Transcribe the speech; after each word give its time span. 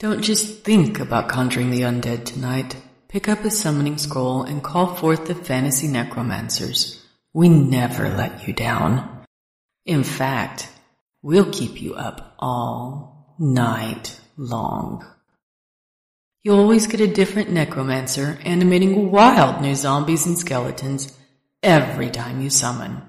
Don't 0.00 0.22
just 0.22 0.64
think 0.64 0.98
about 0.98 1.28
conjuring 1.28 1.68
the 1.68 1.82
undead 1.82 2.24
tonight. 2.24 2.74
Pick 3.08 3.28
up 3.28 3.44
a 3.44 3.50
summoning 3.50 3.98
scroll 3.98 4.44
and 4.44 4.64
call 4.64 4.94
forth 4.94 5.26
the 5.26 5.34
fantasy 5.34 5.88
necromancers. 5.88 7.04
We 7.34 7.50
never 7.50 8.08
let 8.08 8.48
you 8.48 8.54
down. 8.54 9.26
In 9.84 10.02
fact, 10.02 10.70
we'll 11.20 11.52
keep 11.52 11.82
you 11.82 11.96
up 11.96 12.34
all 12.38 13.36
night 13.38 14.18
long. 14.38 15.04
You'll 16.42 16.60
always 16.60 16.86
get 16.86 17.02
a 17.02 17.06
different 17.06 17.50
necromancer 17.50 18.38
animating 18.42 19.10
wild 19.10 19.60
new 19.60 19.74
zombies 19.74 20.24
and 20.24 20.38
skeletons 20.38 21.14
every 21.62 22.08
time 22.08 22.40
you 22.40 22.48
summon. 22.48 23.02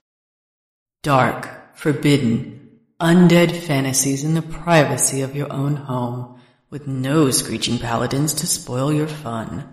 Dark, 1.03 1.73
forbidden, 1.73 2.79
undead 2.99 3.55
fantasies 3.55 4.25
in 4.25 4.33
the 4.33 4.41
privacy 4.41 5.21
of 5.21 5.37
your 5.37 5.53
own 5.53 5.77
home 5.77 6.39
with 6.71 6.87
no 6.87 7.29
screeching 7.29 7.77
paladins 7.77 8.33
to 8.33 8.47
spoil 8.47 8.93
your 8.93 9.07
fun. 9.07 9.67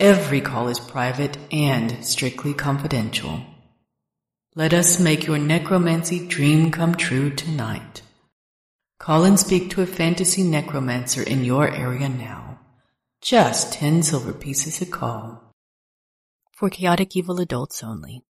Every 0.00 0.40
call 0.40 0.68
is 0.68 0.80
private 0.80 1.36
and 1.52 2.04
strictly 2.04 2.54
confidential. 2.54 3.42
Let 4.54 4.72
us 4.72 4.98
make 4.98 5.26
your 5.26 5.38
necromancy 5.38 6.26
dream 6.26 6.70
come 6.70 6.94
true 6.94 7.30
tonight. 7.30 8.02
Call 8.98 9.24
and 9.24 9.38
speak 9.38 9.70
to 9.70 9.82
a 9.82 9.86
fantasy 9.86 10.42
necromancer 10.42 11.22
in 11.22 11.44
your 11.44 11.68
area 11.68 12.08
now. 12.08 12.58
Just 13.20 13.74
ten 13.74 14.02
silver 14.02 14.32
pieces 14.32 14.80
a 14.80 14.86
call. 14.86 15.54
For 16.56 16.70
chaotic 16.70 17.14
evil 17.14 17.40
adults 17.40 17.82
only. 17.82 18.24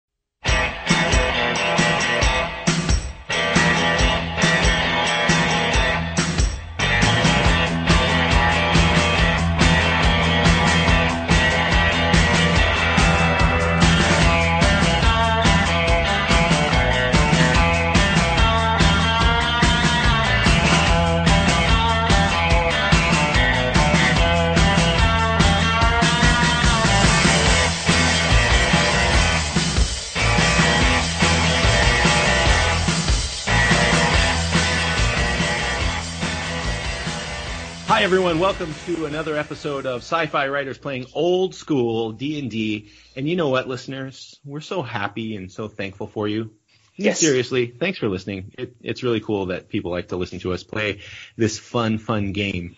Everyone, 38.10 38.40
welcome 38.40 38.74
to 38.88 39.06
another 39.06 39.38
episode 39.38 39.86
of 39.86 39.98
Sci-Fi 39.98 40.48
Writers 40.48 40.80
playing 40.80 41.06
old 41.14 41.54
school 41.54 42.12
D&D. 42.12 42.90
And 43.16 43.30
you 43.30 43.36
know 43.36 43.50
what, 43.50 43.68
listeners? 43.68 44.40
We're 44.44 44.62
so 44.62 44.82
happy 44.82 45.36
and 45.36 45.52
so 45.52 45.68
thankful 45.68 46.08
for 46.08 46.28
you. 46.28 46.50
Yes. 46.96 47.20
Seriously, 47.20 47.68
thanks 47.68 48.00
for 48.00 48.10
listening. 48.10 48.52
It, 48.58 48.76
it's 48.82 49.04
really 49.04 49.20
cool 49.20 49.46
that 49.48 49.70
people 49.70 49.92
like 49.92 50.08
to 50.08 50.16
listen 50.16 50.40
to 50.40 50.54
us 50.54 50.64
play 50.64 51.02
this 51.38 51.60
fun, 51.60 52.00
fun 52.00 52.32
game. 52.32 52.78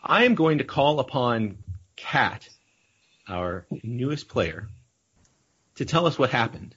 I 0.00 0.22
am 0.22 0.36
going 0.36 0.58
to 0.58 0.64
call 0.64 1.00
upon 1.00 1.58
Kat, 1.96 2.48
our 3.28 3.66
newest 3.82 4.28
player, 4.28 4.68
to 5.74 5.84
tell 5.84 6.06
us 6.06 6.16
what 6.16 6.30
happened 6.30 6.76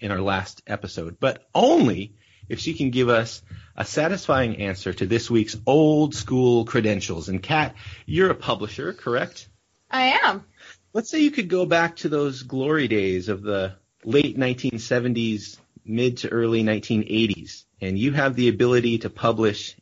in 0.00 0.12
our 0.12 0.22
last 0.22 0.62
episode, 0.66 1.18
but 1.20 1.46
only 1.54 2.14
if 2.48 2.60
she 2.60 2.74
can 2.74 2.90
give 2.90 3.08
us 3.08 3.42
a 3.76 3.84
satisfying 3.84 4.56
answer 4.56 4.92
to 4.92 5.06
this 5.06 5.30
week's 5.30 5.56
old 5.66 6.14
school 6.14 6.64
credentials. 6.64 7.28
And 7.28 7.42
Kat, 7.42 7.74
you're 8.06 8.30
a 8.30 8.34
publisher, 8.34 8.92
correct? 8.92 9.48
I 9.90 10.18
am. 10.24 10.44
Let's 10.92 11.10
say 11.10 11.20
you 11.20 11.30
could 11.30 11.48
go 11.48 11.66
back 11.66 11.96
to 11.96 12.08
those 12.08 12.42
glory 12.42 12.88
days 12.88 13.28
of 13.28 13.42
the 13.42 13.74
late 14.04 14.38
1970s, 14.38 15.58
mid 15.84 16.18
to 16.18 16.28
early 16.28 16.62
1980s, 16.64 17.64
and 17.80 17.98
you 17.98 18.12
have 18.12 18.34
the 18.34 18.48
ability 18.48 18.98
to 18.98 19.10
publish 19.10 19.76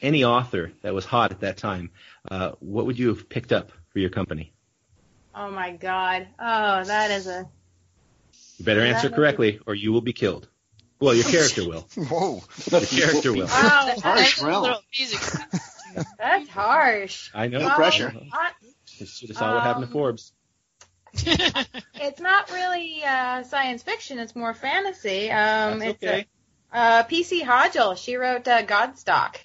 any 0.00 0.24
author 0.24 0.72
that 0.82 0.94
was 0.94 1.04
hot 1.04 1.32
at 1.32 1.40
that 1.40 1.56
time. 1.56 1.90
Uh, 2.30 2.52
what 2.60 2.86
would 2.86 2.98
you 2.98 3.08
have 3.08 3.28
picked 3.28 3.52
up 3.52 3.72
for 3.90 3.98
your 3.98 4.10
company? 4.10 4.52
Oh 5.34 5.50
my 5.50 5.72
god. 5.72 6.28
Oh, 6.38 6.84
that 6.84 7.10
is 7.10 7.26
a. 7.26 7.48
You 8.58 8.64
better 8.64 8.82
answer 8.82 9.10
correctly, 9.10 9.58
or 9.66 9.74
you 9.74 9.92
will 9.92 10.00
be 10.00 10.12
killed. 10.12 10.48
Well, 11.00 11.14
your 11.14 11.24
character 11.24 11.68
will. 11.68 11.80
Whoa. 11.96 12.42
Your 12.70 12.80
character 12.80 13.32
will. 13.32 13.46
Wow, 13.46 13.82
that's 13.86 14.00
Harsh 14.02 14.40
And 14.42 14.50
a 14.66 14.78
music. 14.96 15.20
that's 16.18 16.48
harsh. 16.48 17.30
I 17.34 17.48
know. 17.48 17.60
No 17.60 17.70
pressure. 17.74 18.12
I- 18.32 18.50
You 18.98 19.06
should 19.06 19.28
have 19.30 19.38
saw 19.38 19.54
what 19.54 19.62
happened 19.64 19.84
to 19.84 19.88
Um, 19.88 19.92
Forbes. 19.92 20.32
it's 21.16 22.20
not 22.20 22.50
really 22.50 23.02
uh, 23.04 23.42
science 23.44 23.82
fiction. 23.84 24.18
It's 24.18 24.34
more 24.34 24.52
fantasy. 24.54 25.30
Um, 25.30 25.78
That's 25.78 25.92
it's 25.92 26.02
okay. 26.02 26.26
a, 26.72 26.76
uh, 26.76 27.02
PC 27.04 27.42
Hodgell. 27.42 27.96
She 27.96 28.16
wrote 28.16 28.48
uh, 28.48 28.62
God 28.62 28.98
Stalk. 28.98 29.38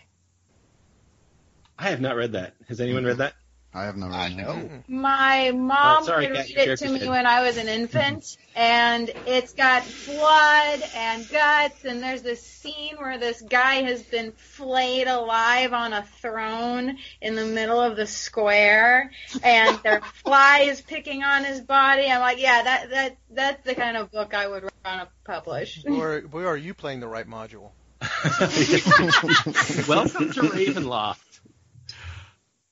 I 1.78 1.90
have 1.90 2.02
not 2.02 2.16
read 2.16 2.32
that. 2.34 2.56
Has 2.68 2.82
anyone 2.82 3.06
read 3.06 3.18
that? 3.18 3.34
I 3.72 3.84
have 3.84 3.98
no 3.98 4.08
I 4.08 4.26
idea. 4.26 4.46
know. 4.46 4.70
My 4.88 5.50
oh, 5.50 5.58
mom 5.58 5.98
Oh, 6.02 6.06
sorry, 6.06 6.28
would 6.28 6.38
read 6.38 6.58
it 6.58 6.80
to 6.80 6.90
me 6.90 7.00
said- 7.00 7.10
when 7.10 7.28
I 7.28 7.44
was 7.44 7.58
an 7.58 7.68
mm-hmm. 7.68 7.82
infant, 7.82 8.38
and 8.56 9.12
it's 9.28 9.54
got 9.54 9.84
blood 10.08 10.84
and 10.96 11.30
guts, 11.30 11.86
and 11.86 12.02
there's 12.02 12.24
this 12.24 12.42
scene 12.42 12.96
where 12.98 13.20
this 13.20 13.42
guy 13.44 13.84
has 13.84 14.02
been 14.02 14.32
flayed 14.32 15.08
alive 15.08 15.74
on 15.74 15.94
a 15.94 16.04
throne 16.20 16.98
in 17.22 17.36
the 17.36 17.46
middle 17.46 17.80
of 17.80 17.96
the 17.96 18.08
square, 18.08 19.12
and 19.44 19.80
there 19.84 20.02
are 20.02 20.02
flies 20.24 20.82
picking 20.82 21.22
on 21.24 21.44
his 21.44 21.62
body. 21.62 22.10
I'm 22.10 22.22
like, 22.22 22.42
yeah, 22.42 22.64
that 22.64 22.90
that 22.90 23.18
that's 23.30 23.64
the 23.66 23.76
kind 23.76 23.98
of 23.98 24.12
book 24.12 24.34
I 24.34 24.48
would 24.48 24.64
want 24.64 24.74
to 25.02 25.08
publish. 25.26 25.84
Boy, 25.84 26.22
boy, 26.22 26.44
are 26.46 26.58
you 26.58 26.74
playing 26.74 27.02
the 27.02 27.08
right 27.08 27.28
module? 27.28 27.70
Welcome 29.88 30.32
to 30.32 30.42
Ravenloft. 30.42 31.29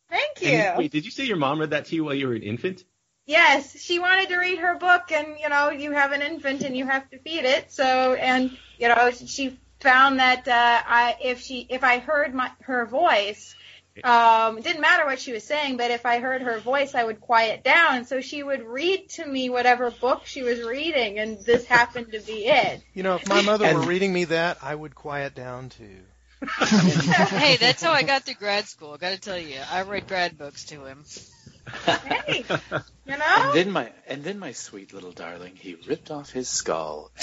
Thank 0.09 0.41
you. 0.41 0.49
And 0.49 0.77
wait, 0.77 0.91
did 0.91 1.05
you 1.05 1.11
say 1.11 1.25
your 1.25 1.37
mom 1.37 1.59
read 1.59 1.71
that 1.71 1.85
to 1.87 1.95
you 1.95 2.05
while 2.05 2.13
you 2.13 2.27
were 2.27 2.33
an 2.33 2.43
infant? 2.43 2.83
Yes, 3.25 3.77
she 3.77 3.99
wanted 3.99 4.29
to 4.29 4.37
read 4.37 4.59
her 4.59 4.77
book, 4.77 5.11
and 5.11 5.37
you 5.39 5.49
know, 5.49 5.69
you 5.69 5.91
have 5.91 6.13
an 6.13 6.21
infant 6.21 6.63
and 6.63 6.77
you 6.77 6.85
have 6.85 7.09
to 7.09 7.19
feed 7.19 7.43
it. 7.43 7.71
So, 7.73 8.13
and 8.13 8.57
you 8.79 8.87
know, 8.87 9.11
she 9.11 9.59
found 9.81 10.19
that 10.19 10.47
uh, 10.47 10.81
I, 10.87 11.17
if 11.21 11.41
she, 11.41 11.67
if 11.69 11.83
I 11.83 11.99
heard 11.99 12.33
my 12.33 12.51
her 12.61 12.85
voice, 12.85 13.53
um, 14.03 14.57
it 14.57 14.63
didn't 14.63 14.81
matter 14.81 15.05
what 15.05 15.19
she 15.19 15.33
was 15.33 15.43
saying, 15.43 15.77
but 15.77 15.91
if 15.91 16.05
I 16.05 16.19
heard 16.19 16.41
her 16.41 16.59
voice, 16.59 16.95
I 16.95 17.03
would 17.03 17.19
quiet 17.19 17.63
down. 17.63 18.05
So 18.05 18.21
she 18.21 18.43
would 18.43 18.63
read 18.63 19.09
to 19.09 19.25
me 19.25 19.49
whatever 19.49 19.91
book 19.91 20.25
she 20.25 20.43
was 20.43 20.61
reading, 20.61 21.19
and 21.19 21.39
this 21.45 21.65
happened 21.65 22.11
to 22.13 22.19
be 22.21 22.45
it. 22.45 22.81
You 22.93 23.03
know, 23.03 23.15
if 23.15 23.27
my 23.27 23.41
mother 23.41 23.65
And- 23.65 23.79
were 23.79 23.85
reading 23.85 24.13
me 24.13 24.25
that, 24.25 24.59
I 24.61 24.73
would 24.73 24.95
quiet 24.95 25.35
down 25.35 25.69
too. 25.69 25.99
Hey, 26.41 27.57
that's 27.57 27.81
how 27.81 27.91
I 27.91 28.03
got 28.03 28.23
through 28.25 28.35
grad 28.35 28.67
school. 28.67 28.93
I 28.93 28.97
got 28.97 29.09
to 29.11 29.19
tell 29.19 29.37
you, 29.39 29.59
I 29.69 29.81
read 29.83 30.07
grad 30.07 30.37
books 30.37 30.65
to 30.65 30.85
him. 30.85 31.05
Hey, 32.03 32.45
you 33.05 33.17
And 33.35 33.47
know, 33.47 33.51
then 33.51 33.71
my 33.71 33.91
and 34.07 34.23
then 34.23 34.39
my 34.39 34.51
sweet 34.53 34.93
little 34.93 35.11
darling, 35.11 35.55
he 35.55 35.75
ripped 35.75 36.11
off 36.11 36.31
his 36.31 36.49
skull. 36.49 37.11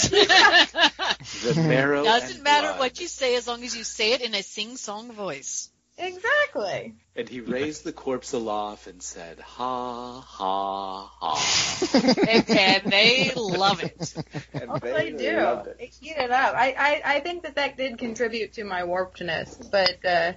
The 1.41 1.55
marrow. 1.55 2.03
Doesn't 2.03 2.35
and 2.35 2.43
matter 2.43 2.67
blood, 2.67 2.79
what 2.79 2.99
you 2.99 3.07
say 3.07 3.35
as 3.35 3.47
long 3.47 3.63
as 3.63 3.75
you 3.75 3.83
say 3.83 4.13
it 4.13 4.21
in 4.21 4.33
a 4.35 4.43
sing-song 4.43 5.11
voice. 5.13 5.69
Exactly. 5.97 6.95
And 7.15 7.29
he 7.29 7.39
raised 7.41 7.83
the 7.83 7.93
corpse 7.93 8.33
aloft 8.33 8.87
and 8.87 9.01
said, 9.01 9.39
"Ha 9.39 10.19
ha 10.21 11.11
ha." 11.19 11.81
And, 12.27 12.49
and 12.49 12.91
they 12.91 13.31
love 13.35 13.83
it. 13.83 14.13
And 14.53 14.71
Oh, 14.71 14.77
they 14.79 15.11
do. 15.11 15.39
it. 15.39 15.77
They 15.77 15.91
eat 16.01 16.17
it 16.17 16.31
up. 16.31 16.55
I, 16.55 16.75
I, 16.77 17.15
I 17.15 17.19
think 17.21 17.43
that 17.43 17.55
that 17.55 17.77
did 17.77 17.97
contribute 17.97 18.53
to 18.53 18.63
my 18.63 18.81
warpedness, 18.81 19.69
but, 19.71 20.03
uh, 20.05 20.33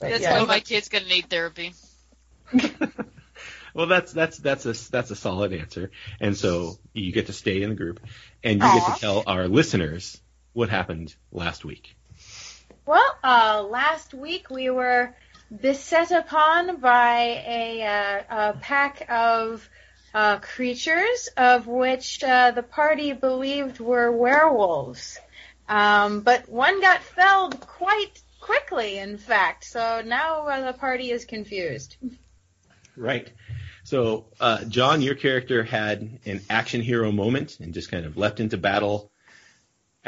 but 0.00 0.10
That's 0.10 0.22
yeah. 0.22 0.38
why 0.40 0.46
my 0.46 0.60
kid's 0.60 0.88
gonna 0.88 1.06
need 1.06 1.28
therapy. 1.28 1.72
Well, 3.74 3.86
that's 3.86 4.12
that's 4.12 4.38
that's 4.38 4.66
a 4.66 4.72
that's 4.90 5.10
a 5.12 5.14
solid 5.16 5.52
answer. 5.52 5.90
And 6.20 6.36
so 6.36 6.78
you 6.94 7.12
get 7.12 7.26
to 7.26 7.32
stay 7.32 7.62
in 7.62 7.68
the 7.68 7.76
group, 7.76 8.00
and 8.42 8.54
you 8.54 8.66
get 8.66 8.94
to 8.94 9.00
tell 9.00 9.22
our 9.26 9.46
listeners 9.46 10.20
what 10.52 10.68
happened 10.68 11.14
last 11.30 11.64
week. 11.64 11.94
Well, 12.88 13.18
uh, 13.22 13.66
last 13.68 14.14
week 14.14 14.48
we 14.48 14.70
were 14.70 15.14
beset 15.54 16.10
upon 16.10 16.80
by 16.80 17.44
a, 17.46 17.82
uh, 17.82 18.22
a 18.30 18.52
pack 18.54 19.04
of 19.10 19.68
uh, 20.14 20.38
creatures, 20.38 21.28
of 21.36 21.66
which 21.66 22.24
uh, 22.24 22.52
the 22.52 22.62
party 22.62 23.12
believed 23.12 23.78
were 23.78 24.10
werewolves. 24.10 25.18
Um, 25.68 26.22
but 26.22 26.48
one 26.48 26.80
got 26.80 27.02
felled 27.02 27.60
quite 27.60 28.22
quickly, 28.40 28.96
in 28.96 29.18
fact. 29.18 29.64
So 29.64 30.00
now 30.02 30.46
uh, 30.46 30.72
the 30.72 30.78
party 30.78 31.10
is 31.10 31.26
confused. 31.26 31.94
Right. 32.96 33.30
So, 33.84 34.28
uh, 34.40 34.64
John, 34.64 35.02
your 35.02 35.14
character 35.14 35.62
had 35.62 36.20
an 36.24 36.40
action 36.48 36.80
hero 36.80 37.12
moment 37.12 37.60
and 37.60 37.74
just 37.74 37.90
kind 37.90 38.06
of 38.06 38.16
leapt 38.16 38.40
into 38.40 38.56
battle 38.56 39.10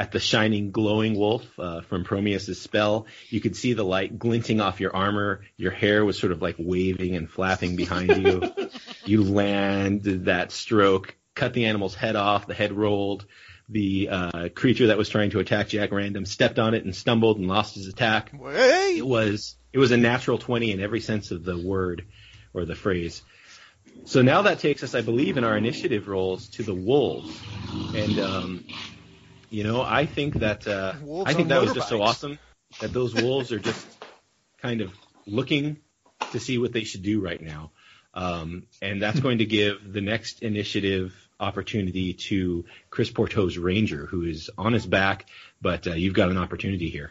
at 0.01 0.13
the 0.13 0.19
shining, 0.19 0.71
glowing 0.71 1.15
wolf 1.15 1.45
uh, 1.59 1.83
from 1.83 2.05
Prometheus' 2.05 2.59
spell. 2.59 3.07
You 3.29 3.39
could 3.39 3.55
see 3.55 3.75
the 3.75 3.85
light 3.85 4.19
glinting 4.19 4.59
off 4.59 4.81
your 4.81 4.97
armor. 4.97 5.43
Your 5.59 5.73
hair 5.73 6.07
was 6.07 6.19
sort 6.19 6.33
of 6.33 6.41
like 6.41 6.57
waving 6.59 7.17
and 7.17 7.31
flapping 7.31 7.77
behind 7.77 8.17
you. 8.27 8.51
you 9.05 9.23
landed 9.23 10.25
that 10.25 10.53
stroke, 10.53 11.15
cut 11.35 11.53
the 11.53 11.67
animal's 11.67 11.95
head 11.95 12.17
off. 12.17 12.47
The 12.47 12.55
head 12.55 12.73
rolled. 12.73 13.27
The 13.69 14.09
uh, 14.11 14.49
creature 14.55 14.87
that 14.87 14.97
was 14.97 15.11
trying 15.11 15.31
to 15.31 15.39
attack 15.39 15.69
Jack 15.69 15.93
Random 15.93 16.25
stepped 16.25 16.59
on 16.59 16.73
it 16.73 16.87
and 16.87 16.97
stumbled 16.97 17.37
and 17.37 17.47
lost 17.47 17.75
his 17.75 17.87
attack. 17.87 18.33
Hey! 18.33 18.95
It 18.97 19.07
was 19.07 19.55
it 19.71 19.79
was 19.79 19.91
a 19.91 19.99
natural 19.99 20.39
twenty 20.39 20.73
in 20.73 20.81
every 20.81 21.01
sense 21.01 21.31
of 21.31 21.45
the 21.45 21.59
word 21.59 22.07
or 22.55 22.65
the 22.65 22.75
phrase. 22.75 23.21
So 24.07 24.23
now 24.23 24.43
that 24.43 24.61
takes 24.61 24.83
us, 24.83 24.95
I 24.95 25.03
believe, 25.03 25.37
in 25.37 25.45
our 25.45 25.57
initiative 25.57 26.09
rolls 26.09 26.49
to 26.51 26.63
the 26.63 26.75
wolves, 26.75 27.39
and 27.95 28.19
um, 28.19 28.65
you 29.51 29.65
know, 29.65 29.83
I 29.83 30.07
think 30.07 30.35
that 30.35 30.67
uh, 30.67 30.95
I 31.27 31.35
think 31.35 31.49
that 31.49 31.61
was 31.61 31.75
just 31.75 31.89
so 31.89 32.01
awesome 32.03 32.39
that 32.81 32.93
those 32.93 33.15
wolves 33.15 33.53
are 33.53 33.59
just 33.59 33.87
kind 34.63 34.81
of 34.81 34.93
looking 35.27 35.79
to 36.33 36.41
see 36.41 36.59
what 36.59 36.73
they 36.73 36.85
should 36.85 37.03
do 37.03 37.21
right 37.21 37.41
now, 37.41 37.73
um, 38.15 38.65
and 38.81 39.03
that's 39.03 39.21
going 39.27 39.39
to 39.39 39.47
give 39.47 39.93
the 39.93 40.01
next 40.01 40.43
initiative 40.43 41.15
opportunity 41.39 42.15
to 42.15 42.65
Chris 42.91 43.11
Pourteau's 43.11 43.59
ranger, 43.59 44.07
who 44.07 44.23
is 44.25 44.51
on 44.59 44.73
his 44.73 44.87
back, 44.87 45.27
but 45.61 45.87
uh, 45.87 45.93
you've 45.93 46.15
got 46.15 46.31
an 46.31 46.37
opportunity 46.39 46.91
here. 46.91 47.11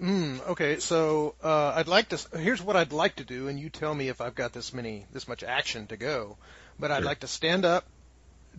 Mm, 0.00 0.48
okay, 0.48 0.80
so 0.80 1.34
uh, 1.42 1.72
I'd 1.76 1.88
like 1.88 2.08
to. 2.10 2.38
Here's 2.38 2.60
what 2.60 2.76
I'd 2.76 2.92
like 2.92 3.16
to 3.16 3.24
do, 3.24 3.48
and 3.48 3.58
you 3.58 3.70
tell 3.70 3.94
me 3.94 4.08
if 4.08 4.20
I've 4.20 4.34
got 4.34 4.52
this 4.52 4.74
many, 4.74 5.06
this 5.12 5.28
much 5.28 5.44
action 5.44 5.86
to 5.88 5.96
go. 5.96 6.36
But 6.78 6.90
I'd 6.90 6.98
Sure. 6.98 7.04
like 7.06 7.20
to 7.20 7.28
stand 7.28 7.64
up, 7.64 7.84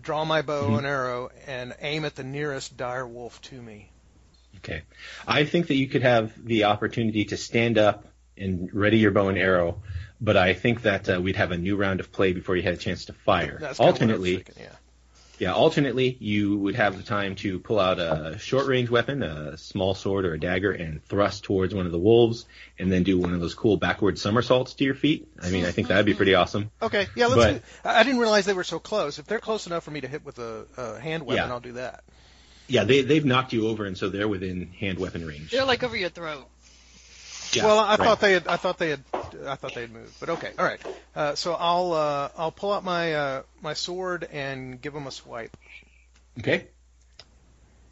draw 0.02 0.26
my 0.26 0.42
bow 0.42 0.70
Mhm. 0.70 0.78
and 0.80 0.88
arrow, 0.88 1.30
and 1.48 1.76
aim 1.82 2.06
at 2.06 2.16
the 2.16 2.24
nearest 2.24 2.78
dire 2.78 3.08
wolf 3.08 3.42
to 3.44 3.62
me. 3.62 3.92
Okay. 4.58 4.82
I 5.28 5.46
think 5.46 5.68
that 5.68 5.76
you 5.76 5.88
could 5.88 6.02
have 6.02 6.34
the 6.44 6.64
opportunity 6.66 7.26
to 7.26 7.38
stand 7.38 7.78
up 7.78 8.08
and 8.38 8.74
ready 8.74 8.98
your 8.98 9.12
bow 9.12 9.28
and 9.30 9.38
arrow, 9.38 9.82
but 10.20 10.38
I 10.38 10.54
think 10.54 10.82
that 10.84 11.10
uh, 11.10 11.22
we'd 11.22 11.36
have 11.36 11.52
a 11.52 11.58
new 11.58 11.76
round 11.76 12.00
of 12.00 12.12
play 12.12 12.34
before 12.34 12.56
you 12.56 12.64
had 12.64 12.74
a 12.74 12.78
chance 12.78 13.06
to 13.06 13.14
fire. 13.14 13.58
That's 13.60 13.60
kinda 13.60 13.62
what 13.62 13.68
I 13.68 13.70
was 13.70 13.80
alternately, 13.80 14.36
thinking, 14.38 14.64
yeah. 14.64 14.76
Yeah, 15.40 15.54
alternately, 15.54 16.16
you 16.20 16.58
would 16.58 16.76
have 16.76 16.96
the 16.98 17.04
time 17.04 17.36
to 17.36 17.60
pull 17.60 17.80
out 17.80 18.00
a 18.00 18.38
short 18.40 18.68
range 18.68 18.90
weapon, 18.90 19.22
a 19.24 19.58
small 19.58 19.94
sword 19.94 20.26
or 20.26 20.34
a 20.34 20.40
dagger, 20.40 20.72
and 20.72 21.04
thrust 21.06 21.44
towards 21.44 21.74
one 21.76 21.86
of 21.86 21.92
the 21.92 22.00
wolves, 22.00 22.46
and 22.80 22.92
then 22.92 23.04
do 23.04 23.18
one 23.20 23.34
of 23.34 23.42
those 23.42 23.54
cool 23.54 23.78
backward 23.78 24.18
somersaults 24.18 24.74
to 24.76 24.84
your 24.84 24.96
feet. 24.96 25.28
I 25.42 25.50
mean, 25.50 25.66
I 25.66 25.72
think 25.72 25.90
that'd 25.90 26.06
be 26.06 26.14
pretty 26.14 26.36
awesome. 26.36 26.72
Okay, 26.82 27.08
yeah, 27.16 27.28
let's. 27.28 27.36
But- 27.36 27.54
do, 27.54 27.90
I 27.90 28.00
I 28.00 28.04
didn't 28.04 28.20
realize 28.20 28.46
they 28.46 28.54
were 28.54 28.64
so 28.64 28.80
close. 28.80 29.20
If 29.20 29.26
they're 29.26 29.40
close 29.40 29.68
enough 29.68 29.84
for 29.84 29.92
me 29.92 30.02
to 30.02 30.08
hit 30.08 30.24
with 30.26 30.40
a, 30.40 30.66
a 30.78 31.00
hand 31.00 31.26
weapon, 31.26 31.48
Yeah. 31.48 31.54
I'll 31.54 31.60
do 31.60 31.74
that. 31.74 32.04
Yeah, 32.68 32.84
they 32.84 33.02
they've 33.02 33.26
knocked 33.26 33.54
you 33.54 33.68
over, 33.68 33.86
and 33.86 33.98
so 33.98 34.10
they're 34.10 34.28
within 34.28 34.72
hand 34.80 34.98
weapon 35.00 35.26
range. 35.26 35.52
They're 35.52 35.66
like 35.66 35.84
over 35.84 35.96
your 35.96 36.10
throat. 36.10 36.48
Yeah, 37.54 37.66
well, 37.66 37.78
I 37.80 37.92
right. 37.92 38.00
thought 38.00 38.20
they 38.22 38.34
had. 38.34 38.48
I 38.48 38.56
thought 38.58 38.78
they 38.80 38.90
had. 38.90 39.04
I 39.46 39.56
thought 39.56 39.74
they'd 39.74 39.92
moved. 39.92 40.20
But 40.20 40.30
okay, 40.30 40.52
all 40.58 40.66
right. 40.66 40.80
Uh, 41.16 41.36
so 41.36 41.54
I'll 41.54 41.94
uh, 41.94 42.30
I'll 42.38 42.52
pull 42.52 42.74
out 42.74 42.84
my 42.84 43.14
uh, 43.14 43.44
my 43.62 43.74
sword 43.74 44.28
and 44.32 44.82
give 44.82 44.94
them 44.94 45.08
a 45.08 45.12
swipe. 45.12 45.56
Okay. 46.40 46.68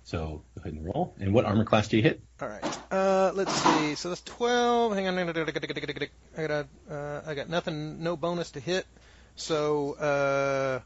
So 0.06 0.44
go 0.56 0.62
ahead 0.62 0.74
and 0.74 0.86
roll. 0.86 1.16
And 1.20 1.34
what 1.34 1.46
armor 1.46 1.64
class 1.64 1.88
do 1.88 1.96
you 1.98 2.04
hit? 2.04 2.22
All 2.42 2.48
right. 2.48 2.64
Uh, 2.92 3.32
let's 3.34 3.54
see. 3.54 3.96
So 3.96 4.10
that's 4.10 4.22
twelve. 4.22 4.94
Hang 4.94 5.08
on. 5.08 5.18
I 5.18 5.24
got 6.48 6.68
uh, 6.92 7.22
I 7.26 7.34
got 7.36 7.50
nothing. 7.50 8.04
No 8.04 8.18
bonus 8.18 8.52
to 8.52 8.60
hit. 8.60 8.86
So 9.36 9.94
uh, 9.94 10.82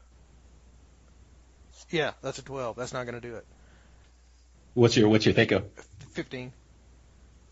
yeah, 1.90 2.12
that's 2.22 2.38
a 2.38 2.42
twelve. 2.42 2.76
That's 2.76 2.92
not 2.92 3.04
going 3.04 3.20
to 3.20 3.28
do 3.28 3.34
it. 3.36 3.46
What's 4.74 4.96
your 4.96 5.08
what's 5.08 5.26
your 5.26 5.34
Thaco? 5.34 5.64
Fifteen. 6.12 6.52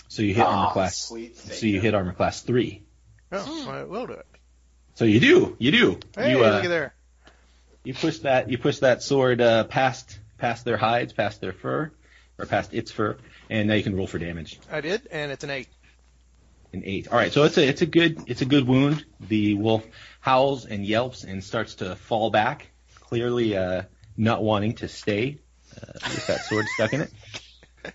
So 0.09 0.23
you 0.23 0.35
hit 0.35 0.45
Ah, 0.47 0.61
armor 0.61 0.73
class. 0.73 0.97
sweet 0.97 1.37
So 1.37 1.67
you 1.67 1.81
hit 1.81 1.95
armor 1.95 2.13
class 2.13 2.41
three. 2.43 2.86
Oh, 3.33 3.71
I 3.71 3.85
will 3.85 4.07
do 4.07 4.15
it. 4.15 4.27
So 4.95 5.05
you 5.05 5.21
do, 5.21 5.57
you 5.59 5.71
do. 5.73 5.99
Hey, 6.17 6.31
you 6.33 6.45
uh, 6.45 6.51
look 6.53 6.65
at 6.65 6.69
there. 6.69 6.95
you 7.85 7.93
push 7.95 8.19
that 8.21 8.51
you 8.51 8.57
push 8.59 8.79
that 8.79 9.03
sword 9.03 9.41
uh, 9.41 9.65
past 9.65 10.19
past 10.39 10.65
their 10.65 10.77
hides, 10.77 11.13
past 11.13 11.41
their 11.41 11.53
fur, 11.53 11.91
or 12.39 12.47
past 12.47 12.73
its 12.73 12.91
fur, 12.91 13.17
and 13.51 13.69
now 13.69 13.75
you 13.75 13.83
can 13.83 13.97
roll 13.97 14.07
for 14.07 14.19
damage. 14.19 14.59
I 14.71 14.81
did, 14.81 15.07
and 15.11 15.31
it's 15.33 15.45
an 15.45 15.51
eight. 15.51 15.69
An 16.73 16.83
eight. 16.85 17.09
All 17.09 17.19
right, 17.19 17.33
so 17.33 17.43
it's 17.45 17.59
a 17.59 17.67
it's 17.69 17.83
a 17.83 17.87
good 17.87 18.23
it's 18.27 18.43
a 18.43 18.47
good 18.47 18.67
wound. 18.67 19.05
The 19.21 19.55
wolf 19.55 19.85
howls 20.21 20.65
and 20.67 20.85
yelps 20.85 21.25
and 21.25 21.43
starts 21.45 21.77
to 21.77 21.97
fall 21.97 22.31
back, 22.31 22.71
clearly 23.01 23.57
uh, 23.57 23.83
not 24.17 24.43
wanting 24.43 24.75
to 24.77 24.89
stay 24.89 25.39
uh, 25.77 25.93
with 26.05 26.27
that 26.29 26.41
sword 26.47 26.65
stuck 26.75 26.93
in 26.93 27.03
it. 27.03 27.13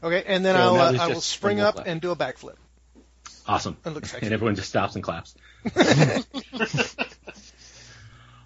Okay, 0.00 0.22
and 0.24 0.44
then 0.44 0.54
So 0.54 0.60
I'll 0.60 0.76
uh, 0.76 1.04
I 1.04 1.08
will 1.08 1.20
spring 1.20 1.58
up 1.58 1.74
left. 1.74 1.88
and 1.88 2.00
do 2.00 2.12
a 2.12 2.16
backflip. 2.16 2.54
Awesome. 3.48 3.78
It 3.84 3.90
looks 3.90 4.10
sexy. 4.10 4.26
And 4.26 4.34
everyone 4.34 4.54
just 4.56 4.68
stops 4.68 4.94
and 4.94 5.02
claps. 5.02 5.34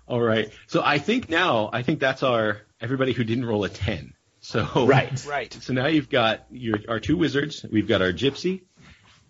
All 0.09 0.21
right. 0.21 0.51
So 0.69 0.83
I 0.85 0.99
think 0.99 1.29
now, 1.29 1.71
I 1.73 1.83
think 1.83 1.99
that's 2.01 2.23
our 2.23 2.63
everybody 2.81 3.13
who 3.13 3.25
didn't 3.25 3.45
roll 3.45 3.65
a 3.65 3.69
ten. 3.69 4.15
So 4.41 4.87
Right. 4.87 5.25
Right. 5.27 5.53
So 5.53 5.73
now 5.73 5.87
you've 5.87 6.09
got 6.09 6.47
your 6.51 6.79
our 6.89 7.01
two 7.01 7.17
wizards. 7.17 7.65
We've 7.71 7.87
got 7.89 8.03
our 8.03 8.13
gypsy, 8.13 8.63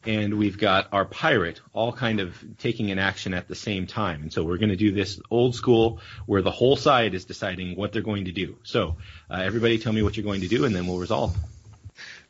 and 0.04 0.34
we've 0.34 0.58
got 0.58 0.88
our 0.92 1.04
pirate, 1.04 1.60
all 1.72 1.92
kind 1.92 2.20
of 2.20 2.34
taking 2.58 2.90
an 2.90 2.98
action 2.98 3.34
at 3.34 3.48
the 3.48 3.54
same 3.54 3.86
time. 3.86 4.22
And 4.22 4.32
so 4.32 4.44
we're 4.44 4.58
going 4.58 4.70
to 4.70 4.76
do 4.76 4.92
this 4.92 5.20
old 5.30 5.54
school, 5.54 6.00
where 6.26 6.42
the 6.42 6.50
whole 6.50 6.76
side 6.76 7.14
is 7.14 7.24
deciding 7.24 7.76
what 7.76 7.92
they're 7.92 8.02
going 8.02 8.24
to 8.26 8.32
do. 8.32 8.56
So 8.62 8.96
uh, 9.30 9.36
everybody, 9.36 9.78
tell 9.78 9.92
me 9.92 10.02
what 10.02 10.16
you're 10.16 10.24
going 10.24 10.40
to 10.42 10.48
do, 10.48 10.64
and 10.64 10.74
then 10.74 10.86
we'll 10.86 10.98
resolve. 10.98 11.36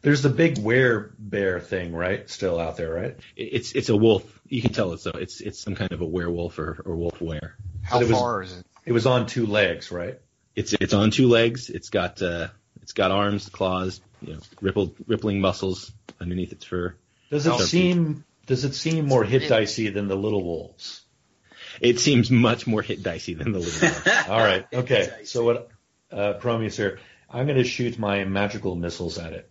There's 0.02 0.22
the 0.22 0.28
big 0.28 0.56
werebear 0.56 1.62
thing, 1.62 1.94
right? 1.94 2.28
Still 2.28 2.58
out 2.58 2.76
there, 2.76 2.92
right? 2.92 3.16
It's 3.36 3.72
it's 3.72 3.88
a 3.88 3.96
wolf. 3.96 4.40
You 4.48 4.60
can 4.60 4.72
tell 4.72 4.92
it's 4.92 5.04
so. 5.04 5.10
It's 5.10 5.40
it's 5.40 5.60
some 5.60 5.74
kind 5.76 5.92
of 5.92 6.00
a 6.00 6.04
werewolf 6.04 6.58
or, 6.58 6.82
or 6.84 6.96
wolfwere. 6.96 7.52
How 7.82 7.98
But 7.98 8.02
it 8.02 8.08
was- 8.10 8.18
far 8.18 8.42
is 8.42 8.56
it? 8.58 8.66
It 8.84 8.92
was 8.92 9.06
on 9.06 9.26
two 9.26 9.46
legs, 9.46 9.92
right? 9.92 10.18
It's 10.56 10.72
it's 10.72 10.92
on 10.92 11.12
two 11.12 11.28
legs. 11.28 11.70
It's 11.70 11.88
got 11.88 12.20
uh, 12.20 12.48
it's 12.82 12.92
got 12.92 13.12
arms, 13.12 13.48
claws, 13.48 14.00
you 14.20 14.34
know, 14.34 14.40
rippled 14.60 14.96
rippling 15.06 15.40
muscles 15.40 15.92
underneath 16.20 16.50
its 16.52 16.64
fur. 16.64 16.96
Does 17.30 17.46
it 17.46 17.58
seem 17.60 18.24
does 18.46 18.64
it 18.64 18.74
seem 18.74 19.06
more 19.06 19.22
hit 19.24 19.48
dicey 19.48 19.88
than 19.90 20.08
the 20.08 20.16
little 20.16 20.42
wolves? 20.42 21.02
It 21.80 22.00
seems 22.00 22.28
much 22.30 22.66
more 22.66 22.82
hit 22.82 23.02
dicey 23.04 23.34
than 23.34 23.52
the 23.52 23.60
little 23.60 23.88
one. 23.88 24.24
All 24.28 24.44
right, 24.44 24.66
okay. 24.74 25.10
So 25.24 25.44
what, 25.44 25.70
uh, 26.10 26.34
Prometheus 26.34 26.76
here, 26.76 26.98
I'm 27.30 27.46
going 27.46 27.56
to 27.56 27.64
shoot 27.64 27.98
my 27.98 28.24
magical 28.24 28.74
missiles 28.74 29.16
at 29.16 29.32
it. 29.32 29.50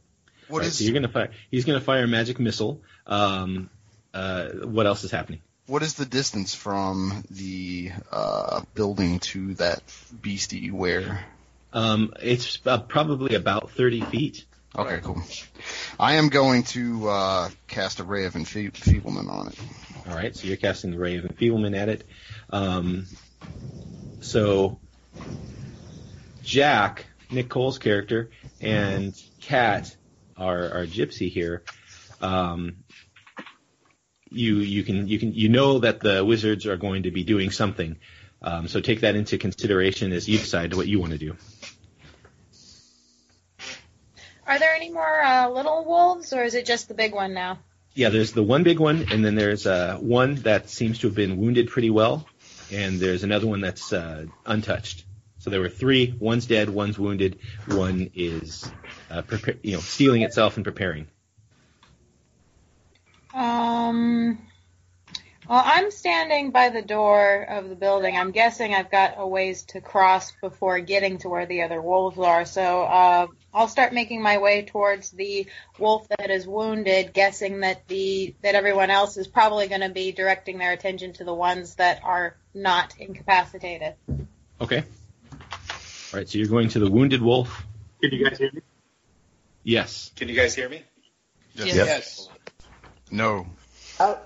What 0.52 0.60
Right, 0.60 0.68
is 0.68 0.78
so 0.78 0.84
you're 0.84 0.94
gonna 0.94 1.08
fire. 1.08 1.32
He's 1.50 1.66
gonna 1.66 1.82
fire 1.82 2.04
a 2.04 2.08
magic 2.08 2.40
missile. 2.40 2.82
Um, 3.08 3.70
uh, 4.14 4.50
what 4.50 4.86
else 4.86 5.04
is 5.04 5.12
happening? 5.12 5.42
what 5.68 5.84
is 5.84 5.94
the 5.94 6.06
distance 6.06 6.54
from 6.54 7.24
the 7.32 7.92
uh, 8.12 8.62
building 8.74 9.20
to 9.20 9.54
that 9.54 9.82
beastie 10.22 10.70
where? 10.70 11.24
Um, 11.72 12.14
it's 12.22 12.60
uh, 12.66 12.80
probably 12.80 13.36
about 13.36 13.72
30 13.72 14.02
feet. 14.02 14.46
Okay, 14.78 15.00
cool. 15.02 15.22
I 15.98 16.16
am 16.16 16.28
going 16.28 16.64
to 16.64 17.08
uh, 17.08 17.50
cast 17.68 18.02
a 18.02 18.04
ray 18.04 18.26
of 18.26 18.34
enfeeb- 18.34 18.76
enfeeblement 18.76 19.30
on 19.30 19.48
it. 19.48 19.60
All 20.10 20.16
right, 20.16 20.36
so 20.36 20.46
you're 20.46 20.58
casting 20.58 20.92
the 20.92 21.00
ray 21.00 21.16
of 21.18 21.26
enfeeblement 21.26 21.74
at 21.74 21.88
it. 21.88 22.06
Um, 22.50 23.06
so 24.20 24.78
Jack, 26.44 27.06
Nick 27.30 27.48
Cole's 27.50 27.78
character, 27.78 28.30
and 28.60 29.14
Kat, 29.40 29.96
our 30.42 30.74
our 30.74 30.86
gypsy 30.86 31.30
here, 31.30 31.64
um, 32.22 32.84
you 34.30 34.58
you 34.58 34.84
can 34.84 35.08
you 35.08 35.20
can 35.20 35.34
you 35.34 35.50
know 35.50 35.80
that 35.80 36.00
the 36.00 36.26
wizards 36.26 36.66
are 36.66 36.78
going 36.78 37.04
to 37.04 37.12
be 37.12 37.24
doing 37.24 37.52
something. 37.52 37.98
Um, 38.42 38.68
so 38.68 38.82
take 38.82 39.02
that 39.02 39.16
into 39.16 39.38
consideration 39.38 40.12
as 40.14 40.28
you 40.28 40.40
decide 40.40 40.74
what 40.74 40.88
you 40.88 41.00
want 41.00 41.12
to 41.12 41.20
do. 41.20 41.36
Are 44.48 44.58
there 44.58 44.74
any 44.74 44.90
more 44.90 45.22
uh, 45.24 45.50
little 45.50 45.86
wolves, 45.86 46.34
or 46.34 46.44
is 46.44 46.56
it 46.56 46.66
just 46.66 46.88
the 46.88 46.94
big 46.94 47.14
one 47.14 47.34
now? 47.34 47.60
Yeah, 47.94 48.10
there's 48.10 48.32
the 48.32 48.44
one 48.44 48.64
big 48.64 48.80
one, 48.80 49.08
and 49.12 49.24
then 49.24 49.36
there's 49.36 49.68
uh, 49.68 49.98
one 49.98 50.36
that 50.36 50.70
seems 50.70 51.00
to 51.00 51.08
have 51.08 51.16
been 51.16 51.38
wounded 51.38 51.70
pretty 51.70 51.90
well, 51.90 52.28
and 52.72 53.00
there's 53.00 53.24
another 53.24 53.48
one 53.48 53.62
that's 53.62 53.94
uh, 53.94 54.26
untouched. 54.46 55.06
So 55.40 55.50
there 55.50 55.60
were 55.60 55.70
three. 55.70 56.16
One's 56.20 56.46
dead, 56.46 56.70
one's 56.70 57.00
wounded, 57.00 57.40
one 57.68 58.12
is, 58.14 58.70
uh, 59.12 59.22
prepa- 59.22 59.60
you 59.62 59.74
know, 59.74 59.80
stealing 59.80 60.22
itself 60.22 60.56
and 60.56 60.64
preparing. 60.64 61.08
Um. 63.34 64.40
Well, 65.50 65.62
I'm 65.66 65.92
standing 65.92 66.52
by 66.52 66.70
the 66.70 66.82
door 66.82 67.42
of 67.42 67.68
the 67.68 67.76
building. 67.76 68.16
I'm 68.16 68.32
guessing 68.32 68.74
I've 68.74 68.90
got 68.90 69.16
a 69.18 69.28
ways 69.28 69.64
to 69.64 69.82
cross 69.82 70.32
before 70.40 70.80
getting 70.80 71.18
to 71.20 71.30
where 71.30 71.46
the 71.46 71.64
other 71.64 71.82
wolves 71.82 72.18
are. 72.20 72.46
So 72.46 72.84
uh, 72.84 73.28
I'll 73.54 73.68
start 73.68 73.92
making 73.92 74.22
my 74.22 74.38
way 74.38 74.64
towards 74.64 75.12
the 75.12 75.48
wolf 75.78 76.08
that 76.08 76.30
is 76.30 76.48
wounded, 76.48 77.12
guessing 77.12 77.62
that 77.62 77.86
the 77.90 78.34
that 78.44 78.56
everyone 78.56 78.92
else 78.92 79.18
is 79.18 79.28
probably 79.28 79.68
going 79.68 79.82
to 79.82 79.90
be 79.90 80.14
directing 80.14 80.58
their 80.58 80.72
attention 80.72 81.12
to 81.14 81.26
the 81.26 81.34
ones 81.34 81.76
that 81.76 82.02
are 82.04 82.38
not 82.54 82.94
incapacitated. 82.98 83.96
Okay. 84.62 84.84
All 85.34 86.20
right, 86.20 86.30
so 86.30 86.38
you're 86.38 86.48
going 86.48 86.70
to 86.70 86.80
the 86.80 86.90
wounded 86.90 87.22
wolf. 87.22 87.66
Can 88.02 88.12
you 88.14 88.24
guys 88.24 88.38
hear 88.38 88.52
me? 88.54 88.62
Yes. 89.64 90.12
Can 90.16 90.28
you 90.30 90.36
guys 90.36 90.56
hear 90.56 90.70
me? 90.70 90.84
Yes. 91.56 91.76
Yes. 91.76 92.30
No. 93.12 93.46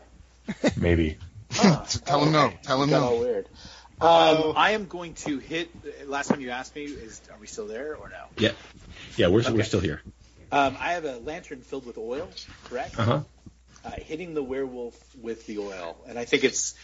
Maybe. 0.77 1.17
Tell 1.49 2.23
him 2.23 2.31
no. 2.31 2.53
Tell 2.63 2.81
him 2.83 2.89
Got 2.89 3.01
all 3.03 3.15
no. 3.15 3.19
weird. 3.19 3.49
Um, 4.01 4.53
I 4.57 4.71
am 4.71 4.85
going 4.87 5.13
to 5.15 5.39
hit. 5.39 5.69
Last 6.07 6.27
time 6.27 6.41
you 6.41 6.49
asked 6.49 6.75
me, 6.75 6.83
is 6.83 7.21
are 7.31 7.39
we 7.39 7.47
still 7.47 7.67
there 7.67 7.95
or 7.95 8.09
no? 8.09 8.25
Yeah. 8.37 8.51
Yeah, 9.15 9.27
we're, 9.27 9.39
Okay. 9.41 9.53
we're 9.53 9.63
still 9.63 9.79
here. 9.79 10.01
Um, 10.51 10.75
I 10.79 10.93
have 10.93 11.05
a 11.05 11.17
lantern 11.17 11.61
filled 11.61 11.85
with 11.85 11.97
oil, 11.97 12.29
correct? 12.65 12.99
Uh-huh. 12.99 13.21
Uh, 13.83 13.91
hitting 13.91 14.33
the 14.33 14.43
werewolf 14.43 14.95
with 15.15 15.45
the 15.47 15.59
oil, 15.59 15.97
and 16.07 16.17
I 16.19 16.25
think 16.25 16.43
it's 16.43 16.75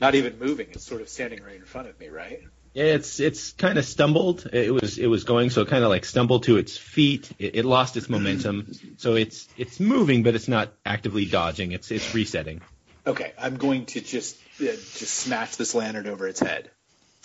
not 0.00 0.14
even 0.14 0.38
moving. 0.38 0.68
It's 0.70 0.84
sort 0.84 1.00
of 1.00 1.08
standing 1.08 1.42
right 1.42 1.56
in 1.56 1.64
front 1.64 1.88
of 1.88 1.98
me, 2.00 2.08
right? 2.08 2.40
It's 2.78 3.18
it's 3.18 3.52
kind 3.52 3.76
of 3.76 3.84
stumbled. 3.84 4.48
It 4.52 4.72
was 4.72 4.98
it 4.98 5.08
was 5.08 5.24
going, 5.24 5.50
so 5.50 5.62
it 5.62 5.68
kind 5.68 5.82
of 5.82 5.90
like 5.90 6.04
stumbled 6.04 6.44
to 6.44 6.58
its 6.58 6.76
feet. 6.76 7.28
It, 7.36 7.56
it 7.56 7.64
lost 7.64 7.96
its 7.96 8.08
momentum, 8.08 8.70
so 8.98 9.16
it's 9.16 9.48
it's 9.56 9.80
moving, 9.80 10.22
but 10.22 10.36
it's 10.36 10.46
not 10.46 10.72
actively 10.86 11.26
dodging. 11.26 11.72
It's 11.72 11.90
it's 11.90 12.14
resetting. 12.14 12.60
Okay, 13.04 13.32
I'm 13.36 13.56
going 13.56 13.86
to 13.86 14.00
just 14.00 14.36
uh, 14.60 14.66
just 14.66 15.08
smash 15.08 15.56
this 15.56 15.74
lantern 15.74 16.06
over 16.06 16.28
its 16.28 16.38
head. 16.38 16.70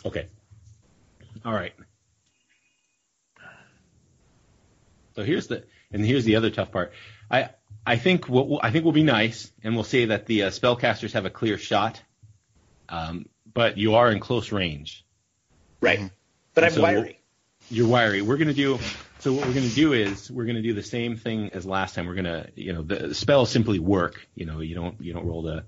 Okay. 0.03 0.27
All 1.45 1.53
right. 1.53 1.73
So 5.15 5.23
here's 5.23 5.45
the 5.45 5.65
and 5.91 6.03
here's 6.03 6.25
the 6.25 6.37
other 6.37 6.49
tough 6.49 6.71
part. 6.71 6.93
I 7.29 7.49
I 7.85 7.97
think 7.97 8.27
what 8.27 8.49
we'll, 8.49 8.59
I 8.63 8.71
think 8.71 8.85
we'll 8.85 8.93
be 8.93 9.03
nice 9.03 9.51
and 9.63 9.75
we'll 9.75 9.83
say 9.83 10.05
that 10.05 10.25
the 10.25 10.43
uh, 10.43 10.49
spellcasters 10.49 11.13
have 11.13 11.25
a 11.25 11.29
clear 11.29 11.59
shot, 11.59 12.01
um, 12.89 13.27
but 13.53 13.77
you 13.77 13.93
are 13.93 14.11
in 14.11 14.19
close 14.19 14.51
range. 14.51 15.05
Right. 15.83 16.09
But 16.53 16.63
I'm 16.63 16.71
So- 16.71 16.81
wiry. 16.81 17.19
You're 17.69 17.87
wiry. 17.87 18.21
We're 18.21 18.37
gonna 18.37 18.53
do. 18.53 18.77
So 19.19 19.31
what 19.33 19.47
we're 19.47 19.53
gonna 19.53 19.69
do 19.69 19.93
is 19.93 20.29
we're 20.29 20.45
gonna 20.45 20.61
do 20.61 20.73
the 20.73 20.83
same 20.83 21.15
thing 21.15 21.49
as 21.53 21.65
last 21.65 21.95
time. 21.95 22.05
We're 22.07 22.15
gonna 22.15 22.47
you 22.55 22.73
know 22.73 22.81
the, 22.81 23.07
the 23.07 23.15
spells 23.15 23.49
simply 23.49 23.79
work. 23.79 24.27
You 24.35 24.45
know 24.45 24.59
you 24.59 24.75
don't 24.75 24.99
you 25.01 25.13
don't 25.13 25.25
roll 25.25 25.43
to 25.43 25.63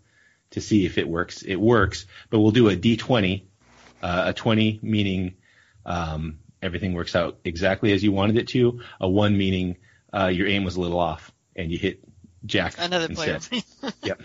to 0.52 0.62
see 0.62 0.86
if 0.86 0.98
it 0.98 1.08
works. 1.08 1.42
It 1.42 1.56
works, 1.56 2.06
but 2.30 2.40
we'll 2.42 2.52
do 2.52 2.70
a 2.70 2.76
d20, 2.76 3.44
uh, 4.04 4.24
a 4.28 4.34
20 4.34 4.80
meaning 4.84 5.36
um, 5.86 6.40
everything 6.62 6.94
works 6.94 7.16
out 7.16 7.40
exactly 7.44 7.94
as 7.94 8.04
you 8.04 8.12
wanted 8.12 8.38
it 8.38 8.48
to. 8.50 8.82
A 9.00 9.08
one 9.10 9.38
meaning 9.38 9.78
uh, 10.14 10.28
your 10.28 10.48
aim 10.48 10.64
was 10.64 10.76
a 10.76 10.82
little 10.82 11.00
off 11.00 11.32
and 11.56 11.72
you 11.72 11.78
hit 11.78 12.04
Jack 12.46 12.76
Another 12.78 13.08
player. 13.10 13.36
instead. 13.36 13.64
yep. 14.04 14.22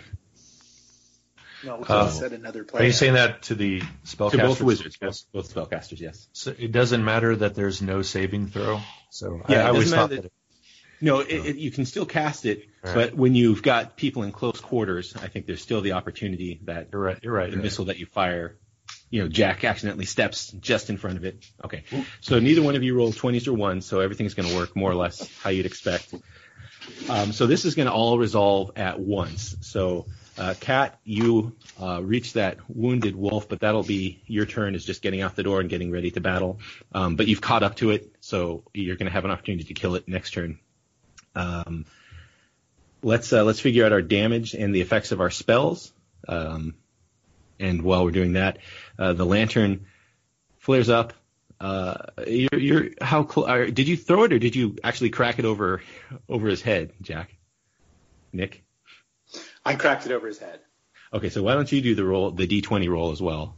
No, 1.63 1.75
Uh, 1.87 2.09
said 2.09 2.33
another 2.33 2.63
player. 2.63 2.83
Are 2.83 2.85
you 2.85 2.91
saying 2.91 3.13
that 3.13 3.43
to 3.43 3.55
the 3.55 3.79
To 3.81 3.85
spellcasters? 4.05 4.37
both 4.41 4.61
wizards, 4.61 4.97
Yes. 5.01 5.25
both, 5.33 5.53
both 5.53 5.69
spellcasters, 5.69 5.99
yes. 5.99 6.27
So 6.33 6.53
it 6.57 6.71
doesn't 6.71 7.03
matter 7.03 7.35
that 7.35 7.55
there's 7.55 7.81
no 7.81 8.01
saving 8.01 8.47
throw. 8.47 8.81
So 9.09 9.41
Yeah, 9.49 9.57
I, 9.57 9.59
it 9.61 9.65
I 9.65 9.67
always 9.69 9.91
thought 9.91 10.09
matter 10.11 10.21
that. 10.23 10.31
No, 11.03 11.19
it, 11.19 11.27
it, 11.45 11.55
you 11.57 11.71
can 11.71 11.85
still 11.85 12.05
cast 12.05 12.45
it, 12.45 12.67
Right. 12.83 12.93
but 12.93 13.15
when 13.15 13.33
you've 13.35 13.63
got 13.63 13.97
people 13.97 14.21
in 14.23 14.31
close 14.31 14.59
quarters, 14.61 15.15
I 15.15 15.27
think 15.27 15.45
there's 15.47 15.61
still 15.61 15.81
the 15.81 15.93
opportunity 15.93 16.59
that 16.65 16.89
You're 16.91 17.01
right. 17.01 17.19
You're 17.23 17.33
right. 17.33 17.45
the 17.45 17.51
you're 17.53 17.57
right. 17.59 17.63
missile 17.63 17.85
that 17.85 17.97
you 17.97 18.05
fire, 18.05 18.57
you 19.09 19.21
know, 19.23 19.27
Jack 19.27 19.63
accidentally 19.63 20.05
steps 20.05 20.51
just 20.51 20.89
in 20.91 20.97
front 20.97 21.17
of 21.17 21.25
it. 21.25 21.43
Okay. 21.65 21.83
So 22.21 22.39
neither 22.39 22.61
one 22.61 22.75
of 22.75 22.83
you 22.83 22.95
rolled 22.95 23.15
20s 23.15 23.47
or 23.47 23.53
1s, 23.53 23.83
so 23.83 23.99
everything's 23.99 24.35
going 24.35 24.47
to 24.49 24.55
work 24.55 24.75
more 24.75 24.91
or 24.91 24.95
less 24.95 25.27
how 25.39 25.49
you'd 25.49 25.65
expect. 25.65 26.13
Um, 27.09 27.31
so 27.31 27.45
this 27.47 27.65
is 27.65 27.75
going 27.75 27.87
to 27.87 27.91
all 27.93 28.17
resolve 28.17 28.71
at 28.75 28.99
once. 28.99 29.55
So, 29.61 30.05
uh, 30.41 30.55
Kat, 30.59 30.99
you 31.03 31.55
uh, 31.79 32.01
reach 32.01 32.33
that 32.33 32.57
wounded 32.67 33.15
wolf, 33.15 33.47
but 33.47 33.59
that'll 33.59 33.83
be 33.83 34.23
your 34.25 34.47
turn 34.47 34.73
is 34.73 34.83
just 34.83 35.03
getting 35.03 35.21
out 35.21 35.35
the 35.35 35.43
door 35.43 35.59
and 35.59 35.69
getting 35.69 35.91
ready 35.91 36.09
to 36.09 36.19
battle. 36.19 36.59
Um, 36.93 37.15
but 37.15 37.27
you've 37.27 37.41
caught 37.41 37.61
up 37.61 37.75
to 37.75 37.91
it, 37.91 38.11
so 38.21 38.63
you're 38.73 38.95
going 38.95 39.05
to 39.05 39.11
have 39.11 39.23
an 39.23 39.29
opportunity 39.29 39.65
to 39.65 39.75
kill 39.75 39.93
it 39.93 40.07
next 40.07 40.31
turn. 40.31 40.57
Um, 41.35 41.85
let's 43.03 43.31
uh, 43.31 43.43
let's 43.43 43.59
figure 43.59 43.85
out 43.85 43.91
our 43.91 44.01
damage 44.01 44.55
and 44.55 44.73
the 44.73 44.81
effects 44.81 45.11
of 45.11 45.21
our 45.21 45.29
spells. 45.29 45.93
Um, 46.27 46.73
and 47.59 47.83
while 47.83 48.03
we're 48.03 48.09
doing 48.09 48.33
that, 48.33 48.57
uh, 48.97 49.13
the 49.13 49.27
lantern 49.27 49.85
flares 50.57 50.89
up. 50.89 51.13
Uh, 51.59 51.97
you're, 52.25 52.59
you're 52.59 52.89
how 52.99 53.27
cl- 53.27 53.69
did 53.69 53.87
you 53.87 53.95
throw 53.95 54.23
it 54.23 54.33
or 54.33 54.39
did 54.39 54.55
you 54.55 54.75
actually 54.83 55.11
crack 55.11 55.37
it 55.37 55.45
over 55.45 55.83
over 56.27 56.47
his 56.47 56.63
head, 56.63 56.93
Jack? 56.99 57.35
Nick. 58.33 58.63
I 59.65 59.75
cracked 59.75 60.05
it 60.05 60.11
over 60.11 60.27
his 60.27 60.39
head. 60.39 60.59
Okay, 61.13 61.29
so 61.29 61.43
why 61.43 61.53
don't 61.55 61.71
you 61.71 61.81
do 61.81 61.93
the 61.95 62.03
roll, 62.05 62.31
the 62.31 62.47
d20 62.47 62.89
roll 62.89 63.11
as 63.11 63.21
well, 63.21 63.55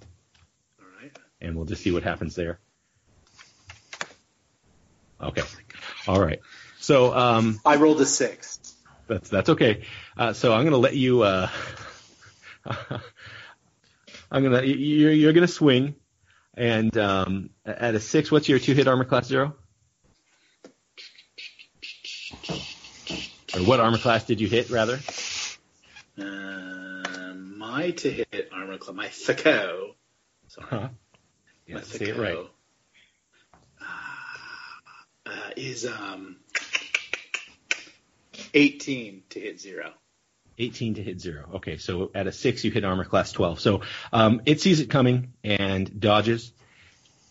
All 0.80 0.86
right. 1.02 1.16
and 1.40 1.56
we'll 1.56 1.66
just 1.66 1.84
see 1.84 1.92
what 1.92 2.04
happens 2.04 2.36
there. 2.36 2.60
Okay, 5.22 5.44
all 6.08 6.20
right. 6.20 6.40
So 6.80 7.14
um, 7.16 7.60
I 7.66 7.78
rolled 7.78 8.02
a 8.02 8.06
six. 8.06 8.60
That's 9.08 9.30
that's 9.30 9.50
okay. 9.50 9.84
Uh, 10.18 10.34
so 10.34 10.52
I'm 10.54 10.64
gonna 10.64 10.78
let 10.78 10.96
you. 10.96 11.22
Uh, 11.22 11.48
I'm 14.32 14.44
gonna 14.44 14.64
you're 14.64 15.12
you're 15.12 15.34
gonna 15.34 15.48
swing, 15.48 15.96
and 16.56 16.98
um, 16.98 17.50
at 17.66 17.96
a 17.96 18.00
six, 18.00 18.32
what's 18.32 18.50
your 18.50 18.60
two 18.60 18.74
hit 18.74 18.88
armor 18.88 19.06
class 19.06 19.28
zero? 19.28 19.56
Or 23.56 23.60
what 23.62 23.80
armor 23.80 24.00
class 24.00 24.26
did 24.26 24.42
you 24.42 24.48
hit 24.48 24.70
rather? 24.72 25.00
Uh, 26.18 27.34
my 27.36 27.92
to 27.92 28.12
hit 28.12 28.50
armor 28.54 28.78
class, 28.78 28.96
my 28.96 29.08
Thaco. 29.08 29.96
Sorry. 30.48 30.68
Huh? 30.70 30.90
my 31.68 31.78
Yeah, 31.78 31.82
say 31.82 32.06
it 32.10 32.18
right. 32.18 32.36
Thaco, 32.36 32.48
Uh, 33.82 35.30
uh, 35.30 35.50
is 35.56 35.86
um 35.86 36.38
18 38.54 39.24
to 39.30 39.40
hit 39.40 39.60
zero. 39.60 39.94
18 40.60 40.96
to 40.96 41.04
hit 41.04 41.20
zero. 41.20 41.50
Okay, 41.56 41.78
so 41.78 42.12
at 42.14 42.28
a 42.28 42.32
six, 42.32 42.64
you 42.64 42.72
hit 42.72 42.84
armor 42.84 43.06
class 43.06 43.32
12. 43.32 43.60
So 43.60 43.82
um, 44.12 44.42
it 44.46 44.62
sees 44.62 44.80
it 44.80 44.90
coming 44.90 45.34
and 45.44 46.00
dodges, 46.00 46.52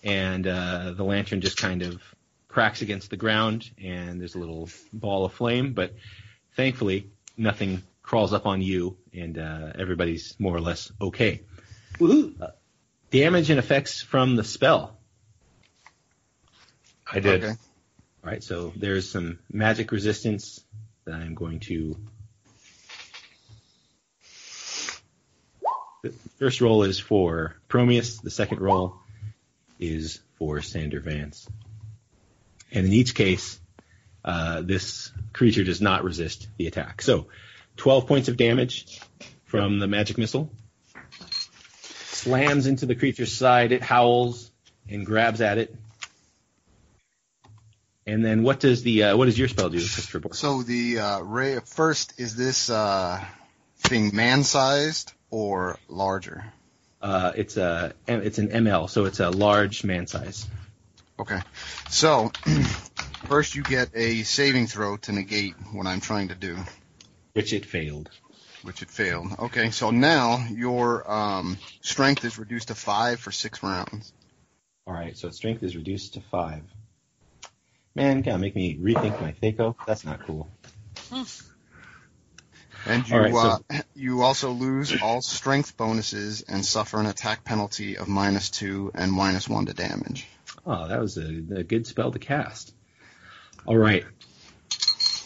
and 0.02 0.46
uh, 0.46 0.92
the 0.96 1.04
lantern 1.04 1.40
just 1.40 1.56
kind 1.56 1.82
of 1.82 2.02
cracks 2.48 2.82
against 2.82 3.10
the 3.10 3.16
ground, 3.16 3.70
and 3.82 4.20
there's 4.20 4.34
a 4.34 4.38
little 4.38 4.68
ball 4.92 5.24
of 5.24 5.32
flame. 5.32 5.72
But 5.72 5.94
thankfully, 6.56 7.06
nothing 7.36 7.82
crawls 8.12 8.35
up 8.35 8.45
on 8.45 8.61
you, 8.61 8.99
and 9.14 9.38
uh, 9.38 9.73
everybody's 9.78 10.38
more 10.38 10.54
or 10.54 10.61
less 10.61 10.92
okay. 11.00 11.40
Woohoo! 11.95 12.52
Damage 13.11 13.49
and 13.49 13.59
effects 13.59 14.02
from 14.02 14.37
the 14.37 14.45
spell. 14.45 14.99
I 17.11 17.21
did. 17.21 17.42
Okay. 17.42 17.52
All 17.52 18.31
right, 18.31 18.45
so 18.45 18.71
there's 18.76 19.09
some 19.09 19.38
magic 19.50 19.92
resistance 19.92 20.62
that 21.07 21.14
I'm 21.14 21.35
going 21.35 21.61
to. 21.61 21.97
The 26.02 26.11
first 26.38 26.61
roll 26.61 26.83
is 26.83 26.99
for 26.99 27.57
Prometheus. 27.66 28.19
The 28.19 28.31
second 28.31 28.61
roll 28.61 28.97
is 29.81 30.21
for 30.37 30.61
Sander 30.61 31.00
Vance. 31.00 31.49
And 32.71 32.85
in 32.85 32.92
each 32.92 33.14
case, 33.14 33.59
uh, 34.23 34.61
this 34.61 35.11
creature 35.33 35.64
does 35.64 35.81
not 35.81 36.04
resist 36.04 36.49
the 36.59 36.66
attack. 36.66 37.00
So, 37.00 37.28
12 37.76 38.07
points 38.07 38.29
of 38.29 38.37
damage 38.37 39.00
from 39.45 39.79
the 39.79 39.87
magic 39.87 40.19
missile. 40.19 40.50
Slams 41.83 42.67
into 42.67 42.87
the 42.87 42.95
creature's 42.95 43.33
side. 43.33 43.73
It 43.73 43.83
howls 43.83 44.50
and 44.88 45.05
grabs 45.05 45.41
at 45.41 45.59
it. 45.59 45.75
And 48.07 48.25
then 48.25 48.43
what 48.43 48.61
does 48.61 48.83
the 48.83 49.05
uh, 49.05 49.17
what 49.17 49.26
does 49.26 49.38
your 49.38 49.49
spell 49.49 49.69
do? 49.69 49.79
So 49.79 50.62
the 50.62 50.99
uh, 50.99 51.21
ray 51.21 51.61
first 51.64 52.19
is 52.19 52.35
this 52.35 52.69
uh, 52.69 53.25
thing 53.79 54.14
man-sized 54.14 55.12
or 55.31 55.79
larger? 55.88 56.45
Uh, 57.00 57.33
it's 57.37 57.57
a 57.57 57.95
it's 58.09 58.38
an 58.38 58.49
ML, 58.49 58.88
so 58.88 59.05
it's 59.05 59.21
a 59.21 59.31
large 59.31 59.85
man 59.85 60.07
size. 60.07 60.49
Okay. 61.19 61.41
So 61.91 62.33
first 63.26 63.55
you 63.55 63.62
get 63.62 63.91
a 63.95 64.23
saving 64.23 64.67
throw 64.67 64.97
to 64.99 65.12
negate 65.12 65.55
what 65.73 65.87
I'm 65.87 66.00
trying 66.00 66.29
to 66.29 66.35
do, 66.35 66.59
which 67.32 67.52
it 67.52 67.64
failed. 67.64 68.10
which 68.62 68.82
it 68.82 68.90
failed. 68.90 69.28
Okay. 69.38 69.70
So 69.70 69.90
now 69.90 70.46
your 70.50 71.10
um, 71.10 71.58
strength 71.80 72.24
is 72.24 72.38
reduced 72.38 72.68
to 72.68 72.74
five 72.74 73.20
for 73.20 73.32
six 73.32 73.62
rounds. 73.62 74.12
All 74.86 74.94
right, 74.94 75.16
so 75.16 75.30
strength 75.30 75.62
is 75.62 75.76
reduced 75.76 76.14
to 76.14 76.20
five. 76.20 76.62
Man, 77.94 78.22
gotta 78.22 78.38
make 78.38 78.56
me 78.56 78.76
rethink 78.76 79.20
my 79.20 79.32
Thaco. 79.32 79.76
That's 79.86 80.04
not 80.04 80.26
cool. 80.26 80.48
And 82.84 83.08
you 83.08 83.16
right, 83.16 83.32
uh, 83.32 83.58
you 83.94 84.22
also 84.22 84.50
lose 84.50 85.00
all 85.00 85.22
strength 85.22 85.76
bonuses 85.76 86.42
and 86.42 86.64
suffer 86.64 86.98
an 86.98 87.06
attack 87.06 87.44
penalty 87.44 87.96
of 87.96 88.08
minus 88.08 88.50
two 88.50 88.90
and 88.94 89.12
minus 89.12 89.48
one 89.48 89.66
to 89.66 89.74
damage. 89.74 90.26
Oh, 90.66 90.88
that 90.88 91.00
was 91.00 91.16
a, 91.16 91.28
a 91.54 91.62
good 91.62 91.86
spell 91.86 92.10
to 92.10 92.18
cast. 92.18 92.74
All 93.66 93.76
right, 93.76 94.04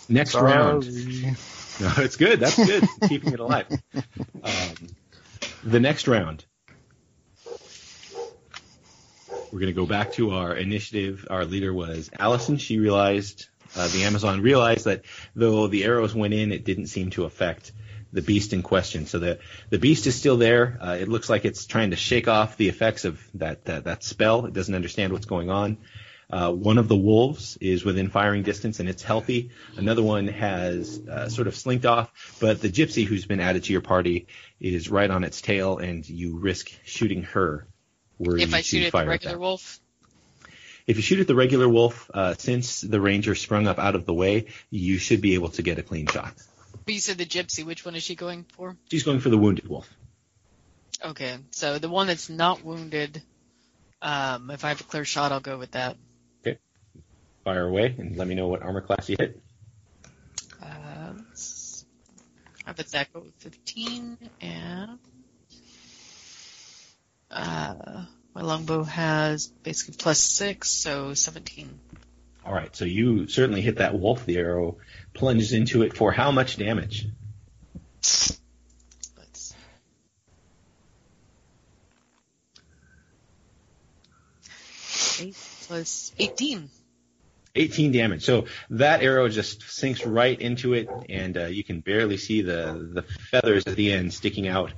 next 0.09 0.35
round. 0.35 0.85
No, 1.81 1.93
it's 1.99 2.17
good. 2.17 2.41
That's 2.41 2.57
good. 2.57 2.85
Keeping 3.09 3.33
it 3.35 3.41
alive. 3.41 3.67
Um, 4.43 4.75
the 5.63 5.81
next 5.81 6.09
round, 6.09 6.45
we're 9.53 9.61
going 9.61 9.67
to 9.67 9.73
go 9.73 9.87
back 9.87 10.13
to 10.13 10.31
our 10.33 10.55
initiative. 10.55 11.27
Our 11.31 11.45
leader 11.45 11.73
was 11.73 12.11
Allison. 12.19 12.57
She 12.59 12.79
realized 12.79 13.49
Uh, 13.77 13.89
the 13.89 14.05
Amazon 14.05 14.41
realized 14.41 14.85
that 14.87 15.03
though 15.35 15.67
the 15.67 15.85
arrows 15.85 16.15
went 16.15 16.33
in, 16.33 16.51
it 16.53 16.65
didn't 16.65 16.87
seem 16.87 17.11
to 17.11 17.25
affect 17.25 17.73
the 18.13 18.23
beast 18.23 18.53
in 18.55 18.63
question. 18.63 19.05
So 19.07 19.19
the 19.19 19.39
the 19.69 19.79
beast 19.79 20.07
is 20.07 20.15
still 20.15 20.39
there. 20.39 20.79
Uh, 20.81 20.97
it 20.99 21.09
looks 21.09 21.29
like 21.29 21.45
it's 21.45 21.67
trying 21.67 21.91
to 21.91 21.97
shake 21.97 22.29
off 22.29 22.57
the 22.57 22.69
effects 22.69 23.05
of 23.05 23.21
that 23.35 23.65
that, 23.67 23.85
that 23.85 24.03
spell. 24.03 24.47
It 24.47 24.55
doesn't 24.55 24.75
understand 24.75 25.13
what's 25.13 25.27
going 25.27 25.51
on. 25.51 25.77
Uh, 26.29 26.51
one 26.53 26.77
of 26.77 26.89
the 26.89 26.97
wolves 26.97 27.57
is 27.61 27.85
within 27.85 28.09
firing 28.11 28.43
distance 28.43 28.81
and 28.81 28.89
it's 28.89 29.03
healthy. 29.03 29.51
Another 29.77 30.03
one 30.03 30.27
has 30.27 31.01
uh, 31.09 31.29
sort 31.29 31.47
of 31.47 31.55
slinked 31.55 31.87
off, 31.87 32.37
but 32.41 32.61
the 32.61 32.69
gypsy 32.69 33.05
who's 33.05 33.27
been 33.27 33.39
added 33.39 33.65
to 33.65 33.73
your 33.73 33.81
party 33.81 34.27
is 34.61 34.91
right 34.91 35.11
on 35.11 35.23
its 35.23 35.41
tail, 35.41 35.79
and 35.79 36.09
you 36.09 36.37
risk 36.39 36.71
shooting 36.85 37.23
her. 37.25 37.69
Were 38.19 38.37
If 38.39 38.51
you 38.51 38.57
I 38.57 38.61
shoot 38.63 38.87
at 38.87 38.93
the 38.93 39.07
regular 39.07 39.37
that. 39.37 39.41
wolf, 39.41 39.79
If 40.87 40.97
you 40.97 41.03
shoot 41.03 41.21
at 41.21 41.27
the 41.29 41.35
regular 41.35 41.69
wolf, 41.69 42.11
uh, 42.13 42.35
since 42.35 42.81
the 42.81 43.01
ranger 43.01 43.35
sprung 43.35 43.69
up 43.69 43.79
out 43.79 43.95
of 43.95 44.05
the 44.07 44.15
way, 44.15 44.47
you 44.71 44.99
should 44.99 45.21
be 45.21 45.35
able 45.35 45.51
to 45.51 45.63
get 45.63 45.79
a 45.79 45.83
clean 45.83 46.07
shot. 46.07 46.35
but 46.85 46.95
you 46.95 47.01
said 47.01 47.19
the 47.19 47.27
gypsy. 47.27 47.65
Which 47.65 47.85
one 47.85 47.95
is 47.95 48.03
she 48.03 48.15
going 48.17 48.47
for? 48.55 48.77
She's 48.91 49.03
going 49.05 49.21
for 49.21 49.29
the 49.29 49.39
wounded 49.39 49.69
wolf. 49.69 49.89
Okay, 51.05 51.37
so 51.51 51.79
the 51.79 51.89
one 51.91 52.07
that's 52.09 52.29
not 52.31 52.65
wounded. 52.65 53.23
Um, 54.03 54.51
if 54.51 54.65
I 54.65 54.69
have 54.71 54.81
a 54.81 54.85
clear 54.85 55.05
shot, 55.05 55.31
I'll 55.31 55.41
go 55.41 55.59
with 55.59 55.73
that. 55.73 55.97
Fire 57.47 57.69
away 57.69 57.95
and 57.97 58.17
let 58.17 58.27
me 58.27 58.35
know 58.35 58.49
what 58.49 58.63
armor 58.63 58.81
class 58.81 59.09
you 59.09 59.15
hit. 59.17 59.41
Uh, 60.61 61.13
let's 61.17 61.87
have 62.65 62.77
attack 62.77 63.11
with 63.15 63.33
15 63.39 64.19
and 64.41 64.99
uh, 67.31 68.05
my 68.35 68.41
longbow 68.41 68.83
has 68.83 69.47
basically 69.63 69.95
plus 69.97 70.19
six, 70.19 70.71
so 70.71 71.15
17. 71.15 71.79
All 72.45 72.53
right, 72.53 72.75
so 72.75 72.85
you 72.85 73.29
certainly 73.29 73.61
hit 73.61 73.77
that 73.77 73.97
wolf. 73.97 74.27
The 74.27 74.39
arrow 74.39 74.79
plunges 75.15 75.53
into 75.53 75.85
it 75.85 75.97
for 75.97 76.11
how 76.11 76.33
much 76.33 76.57
damage? 76.57 77.07
Let's 79.17 79.55
eight 85.21 85.37
plus 85.69 86.13
18. 86.19 86.71
18 87.57 87.93
damage. 87.93 88.25
So 88.25 88.47
that 88.71 89.03
arrow 89.03 89.29
just 89.29 89.63
sinks 89.63 90.05
right 90.05 90.41
into 90.41 90.75
it, 90.75 90.89
and 91.09 91.37
uh, 91.37 91.47
you 91.47 91.65
can 91.65 91.81
barely 91.81 92.17
see 92.17 92.43
the 92.43 92.91
the 92.93 93.03
feathers 93.03 93.67
at 93.67 93.77
the 93.77 93.93
end 93.93 94.13
sticking 94.13 94.49
out 94.49 94.73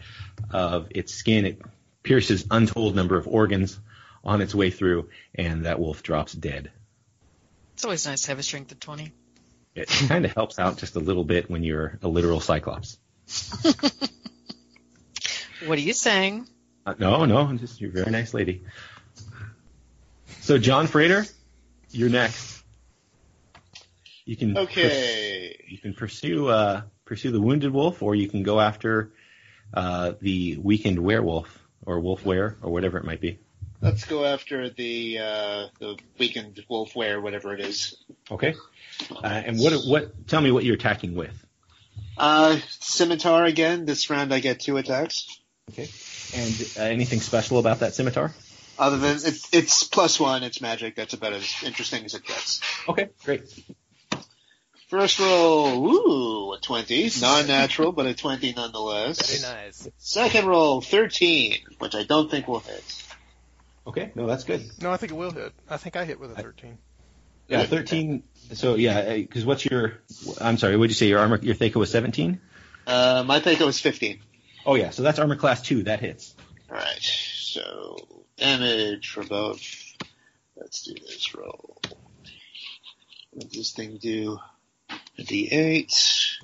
of 0.50 0.88
its 0.90 1.14
skin. 1.14 1.44
It 1.44 1.62
pierces 2.02 2.46
untold 2.50 2.94
number 2.96 3.16
of 3.16 3.26
organs 3.26 3.78
on 4.24 4.40
its 4.40 4.54
way 4.54 4.70
through, 4.70 5.08
and 5.34 5.66
that 5.66 5.78
wolf 5.78 6.02
drops 6.02 6.32
dead. 6.32 6.70
It's 7.74 7.84
always 7.84 8.06
nice 8.06 8.22
to 8.22 8.28
have 8.28 8.38
a 8.38 8.42
strength 8.42 8.72
of 8.72 8.80
20. 8.80 9.12
It 9.74 9.88
kind 10.08 10.24
of 10.24 10.32
helps 10.32 10.58
out 10.58 10.78
just 10.78 10.96
a 10.96 11.00
little 11.00 11.24
bit 11.24 11.48
when 11.48 11.62
you're 11.62 11.98
a 12.02 12.08
literal 12.08 12.40
cyclops. 12.40 12.98
What 15.66 15.76
are 15.76 15.82
you 15.82 15.92
saying? 15.92 16.46
Uh, 16.86 16.94
no, 16.98 17.24
no, 17.24 17.52
just 17.56 17.80
you're 17.80 17.90
a 17.90 17.92
very 17.92 18.10
nice 18.10 18.32
lady. 18.32 18.62
So 20.40 20.56
John 20.56 20.86
Frater, 20.86 21.26
you're 21.90 22.08
next. 22.08 22.57
You 24.28 24.36
can 24.36 24.58
Okay. 24.58 25.56
you 25.66 25.78
can 25.78 25.94
pursue 25.94 26.48
uh, 26.48 26.82
pursue 27.06 27.30
the 27.30 27.40
wounded 27.40 27.72
wolf, 27.72 28.02
or 28.02 28.14
you 28.14 28.28
can 28.28 28.42
go 28.42 28.60
after 28.60 29.10
uh, 29.72 30.12
the 30.20 30.58
weakened 30.58 30.98
werewolf 30.98 31.58
or 31.86 31.98
wolfwere 31.98 32.56
or 32.60 32.70
whatever 32.70 32.98
it 32.98 33.04
might 33.04 33.22
be. 33.22 33.38
Let's 33.80 34.04
go 34.04 34.26
after 34.26 34.68
the 34.68 35.18
uh, 35.18 35.66
the 35.80 35.96
weakened 36.18 36.62
wolfwere, 36.70 37.22
whatever 37.22 37.54
it 37.54 37.60
is. 37.60 37.96
Okay. 38.30 38.54
Uh, 39.10 39.24
and 39.24 39.58
what 39.58 39.72
what? 39.86 40.28
Tell 40.28 40.42
me 40.42 40.50
what 40.50 40.62
you're 40.62 40.74
attacking 40.74 41.14
with. 41.14 41.32
Uh, 42.18 42.58
scimitar 42.80 43.46
again. 43.46 43.86
This 43.86 44.10
round 44.10 44.34
I 44.34 44.40
get 44.40 44.60
two 44.60 44.76
attacks. 44.76 45.40
Okay. 45.70 45.88
And 46.36 46.70
uh, 46.78 46.82
anything 46.82 47.20
special 47.20 47.58
about 47.58 47.78
that 47.78 47.94
scimitar? 47.94 48.34
Other 48.78 48.98
than 48.98 49.16
it, 49.16 49.40
it's 49.52 49.84
plus 49.84 50.20
one, 50.20 50.42
it's 50.42 50.60
magic. 50.60 50.96
That's 50.96 51.14
about 51.14 51.32
as 51.32 51.50
interesting 51.64 52.04
as 52.04 52.12
it 52.12 52.26
gets. 52.26 52.60
Okay, 52.86 53.08
great. 53.24 53.42
First 54.88 55.18
roll, 55.18 55.86
ooh, 55.86 56.52
a 56.54 56.58
20. 56.60 57.10
Non-natural, 57.20 57.92
but 57.92 58.06
a 58.06 58.14
20 58.14 58.54
nonetheless. 58.54 59.38
Very 59.38 59.54
nice. 59.54 59.86
Second 59.98 60.46
roll, 60.46 60.80
13, 60.80 61.56
which 61.78 61.94
I 61.94 62.04
don't 62.04 62.30
think 62.30 62.48
will 62.48 62.60
hit. 62.60 63.04
Okay, 63.86 64.12
no, 64.14 64.26
that's 64.26 64.44
good. 64.44 64.70
No, 64.80 64.90
I 64.90 64.96
think 64.96 65.12
it 65.12 65.16
will 65.16 65.30
hit. 65.30 65.52
I 65.68 65.76
think 65.76 65.96
I 65.96 66.04
hit 66.06 66.18
with 66.18 66.30
a 66.32 66.34
13. 66.34 66.78
Yeah, 67.48 67.64
13. 67.64 68.22
So 68.52 68.76
yeah, 68.76 69.14
because 69.14 69.44
what's 69.44 69.64
your? 69.64 70.00
I'm 70.40 70.58
sorry. 70.58 70.76
What 70.76 70.84
did 70.84 70.90
you 70.90 70.94
say? 70.94 71.08
Your 71.08 71.20
armor, 71.20 71.38
your 71.40 71.54
Thaco 71.54 71.76
was 71.76 71.90
17. 71.90 72.40
Uh, 72.86 73.24
my 73.26 73.40
Thaco 73.40 73.66
was 73.66 73.80
15. 73.80 74.20
Oh 74.66 74.74
yeah, 74.74 74.90
so 74.90 75.02
that's 75.02 75.18
armor 75.18 75.36
class 75.36 75.62
two. 75.62 75.84
That 75.84 76.00
hits. 76.00 76.34
Alright, 76.70 77.00
so 77.00 77.96
damage 78.36 79.10
for 79.10 79.24
both. 79.24 79.62
Let's 80.56 80.82
do 80.82 80.94
this 80.94 81.34
roll. 81.34 81.78
What 83.30 83.48
does 83.48 83.52
this 83.52 83.72
thing 83.72 83.98
do? 83.98 84.38
A 85.18 85.22
D8. 85.22 86.38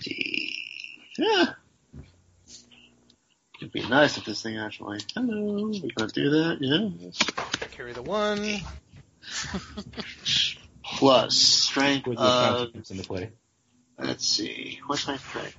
D. 0.00 0.56
Yeah. 1.18 1.44
It'd 3.60 3.72
be 3.72 3.86
nice 3.88 4.16
if 4.16 4.24
this 4.24 4.42
thing 4.42 4.56
actually. 4.58 5.00
Hello, 5.14 5.70
we're 5.70 5.90
gonna 5.94 6.10
do 6.12 6.30
that? 6.30 6.58
Yeah. 6.60 7.68
Carry 7.72 7.92
the 7.92 8.02
one. 8.02 8.44
Plus 10.84 11.36
strength 11.36 12.06
With 12.06 12.18
the 12.18 12.24
of 12.24 12.50
consequence 12.50 12.90
into 12.90 13.04
play. 13.04 13.30
Let's 13.98 14.26
see. 14.26 14.80
What's 14.86 15.06
my 15.06 15.16
strength? 15.16 15.56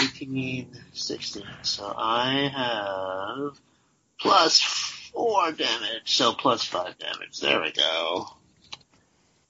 18, 0.00 0.76
16. 0.92 1.44
So 1.62 1.92
I 1.96 2.50
have 2.54 3.60
plus 4.20 4.60
4 5.12 5.52
damage. 5.52 6.16
So 6.16 6.32
plus 6.32 6.64
5 6.64 6.98
damage. 6.98 7.40
There 7.40 7.60
we 7.60 7.72
go. 7.72 8.26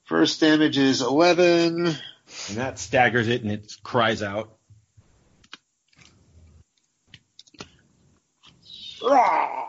First 0.08 0.40
damage 0.40 0.78
is 0.78 1.02
11. 1.02 1.86
And 1.86 1.96
that 2.52 2.78
staggers 2.78 3.28
it, 3.28 3.42
and 3.42 3.52
it 3.52 3.70
cries 3.82 4.22
out. 4.22 4.56
Rah! 9.04 9.66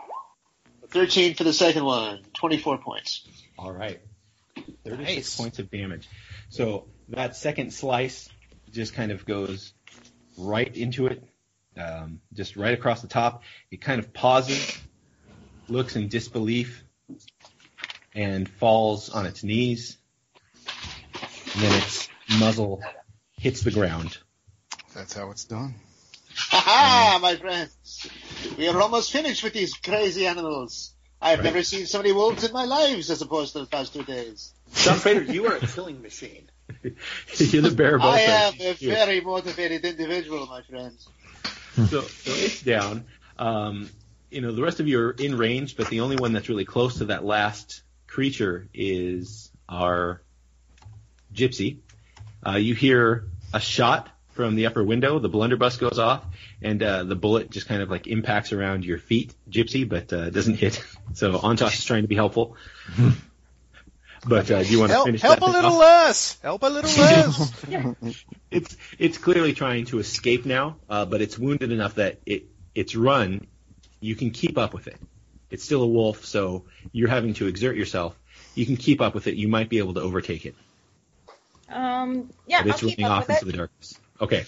13 0.88 1.34
for 1.34 1.44
the 1.44 1.52
second 1.52 1.84
one. 1.84 2.20
24 2.32 2.78
points. 2.78 3.28
All 3.58 3.70
right. 3.70 4.00
36 4.84 4.98
Nice. 4.98 5.36
points 5.36 5.58
of 5.58 5.70
damage. 5.70 6.08
So 6.48 6.86
that 7.10 7.36
second 7.36 7.74
slice 7.74 8.30
just 8.72 8.94
kind 8.94 9.12
of 9.12 9.26
goes 9.26 9.74
right 10.38 10.74
into 10.74 11.06
it, 11.06 11.22
um, 11.76 12.22
just 12.32 12.56
right 12.56 12.72
across 12.72 13.02
the 13.02 13.08
top. 13.08 13.42
It 13.70 13.82
kind 13.82 13.98
of 14.00 14.14
pauses, 14.14 14.78
looks 15.68 15.96
in 15.96 16.08
disbelief, 16.08 16.82
and 18.14 18.48
falls 18.48 19.10
on 19.10 19.26
its 19.26 19.44
knees. 19.44 19.98
And 21.54 21.62
then 21.62 21.82
its 21.82 22.08
muzzle 22.38 22.82
hits 23.38 23.62
the 23.62 23.70
ground. 23.70 24.18
That's 24.94 25.14
how 25.14 25.30
it's 25.30 25.44
done. 25.44 25.74
Ha 26.36 26.58
ha, 26.64 27.18
my 27.20 27.36
friends. 27.36 28.06
We 28.56 28.68
are 28.68 28.80
almost 28.80 29.12
finished 29.12 29.42
with 29.42 29.52
these 29.52 29.74
crazy 29.74 30.26
animals. 30.26 30.94
I've 31.20 31.38
Right. 31.40 31.44
never 31.44 31.62
seen 31.62 31.86
so 31.86 31.98
many 31.98 32.12
wolves 32.12 32.44
in 32.44 32.52
my 32.52 32.64
lives 32.64 33.10
as 33.10 33.20
opposed 33.20 33.52
to 33.52 33.60
the 33.60 33.66
past 33.66 33.92
two 33.92 34.04
days. 34.04 34.54
John 34.76 34.96
Frater, 34.98 35.22
you 35.24 35.46
are 35.46 35.56
a 35.56 35.60
killing 35.66 36.00
machine. 36.00 36.48
You're 36.82 37.62
the 37.62 37.72
bear 37.72 38.00
I 38.00 38.20
am 38.20 38.54
a 38.60 38.72
Here. 38.72 38.94
very 38.94 39.20
motivated 39.20 39.84
individual, 39.84 40.46
my 40.46 40.62
friends. 40.62 41.08
so, 41.90 42.02
so 42.02 42.32
it's 42.32 42.62
down. 42.62 43.04
Um, 43.38 43.90
you 44.30 44.40
know, 44.40 44.52
the 44.52 44.62
rest 44.62 44.80
of 44.80 44.86
you 44.88 45.00
are 45.00 45.10
in 45.10 45.36
range, 45.36 45.76
but 45.76 45.88
the 45.88 46.00
only 46.00 46.16
one 46.16 46.32
that's 46.32 46.48
really 46.48 46.64
close 46.64 46.98
to 46.98 47.06
that 47.06 47.24
last 47.24 47.82
creature 48.06 48.68
is 48.72 49.50
our 49.68 50.22
gypsy. 51.40 51.78
Uh, 52.46 52.56
you 52.56 52.74
hear 52.74 53.24
a 53.52 53.60
shot 53.60 54.08
from 54.32 54.54
the 54.54 54.66
upper 54.66 54.82
window. 54.84 55.18
The 55.18 55.28
blunderbuss 55.28 55.76
goes 55.78 55.98
off, 55.98 56.24
and 56.62 56.82
uh, 56.82 57.04
the 57.04 57.16
bullet 57.16 57.50
just 57.50 57.66
kind 57.68 57.82
of 57.82 57.90
like 57.90 58.06
impacts 58.06 58.52
around 58.52 58.84
your 58.84 58.98
feet, 58.98 59.34
gypsy, 59.50 59.88
but 59.88 60.12
uh, 60.12 60.30
doesn't 60.30 60.56
hit. 60.56 60.82
So 61.12 61.32
Antosh 61.32 61.74
is 61.76 61.84
trying 61.84 62.02
to 62.02 62.08
be 62.08 62.14
helpful. 62.14 62.56
but 64.26 64.48
uh, 64.50 64.62
do 64.62 64.68
you 64.70 64.78
want 64.78 64.90
to 64.90 64.94
Help, 64.94 65.06
finish 65.06 65.22
help 65.22 65.40
that 65.40 65.48
a 65.48 65.50
little 65.50 65.72
off? 65.72 65.80
less. 65.80 66.38
Help 66.40 66.62
a 66.62 66.66
little 66.66 66.90
less. 66.90 67.52
it's 68.50 68.76
it's 68.98 69.18
clearly 69.18 69.52
trying 69.52 69.86
to 69.86 69.98
escape 69.98 70.46
now, 70.46 70.76
uh, 70.88 71.04
but 71.06 71.20
it's 71.20 71.36
wounded 71.36 71.72
enough 71.72 71.96
that 71.96 72.20
it 72.26 72.44
its 72.74 72.94
run, 72.94 73.46
you 74.00 74.14
can 74.14 74.30
keep 74.30 74.56
up 74.56 74.72
with 74.72 74.86
it. 74.86 74.96
It's 75.50 75.64
still 75.64 75.82
a 75.82 75.86
wolf, 75.88 76.24
so 76.24 76.66
you're 76.92 77.08
having 77.08 77.34
to 77.34 77.48
exert 77.48 77.76
yourself. 77.76 78.16
You 78.54 78.64
can 78.66 78.76
keep 78.76 79.00
up 79.00 79.14
with 79.14 79.26
it. 79.26 79.34
You 79.34 79.48
might 79.48 79.68
be 79.68 79.78
able 79.78 79.94
to 79.94 80.00
overtake 80.00 80.46
it, 80.46 80.54
Um, 81.70 82.30
yeah, 82.46 82.62
but 82.62 82.70
it's 82.72 82.82
I'll 82.82 82.88
keep 82.90 82.98
running 82.98 83.12
up 83.12 83.18
off 83.22 83.28
with 83.28 83.36
into 83.36 83.48
it. 83.48 83.52
the 83.52 83.56
darkness. 83.58 84.00
Okay. 84.20 84.44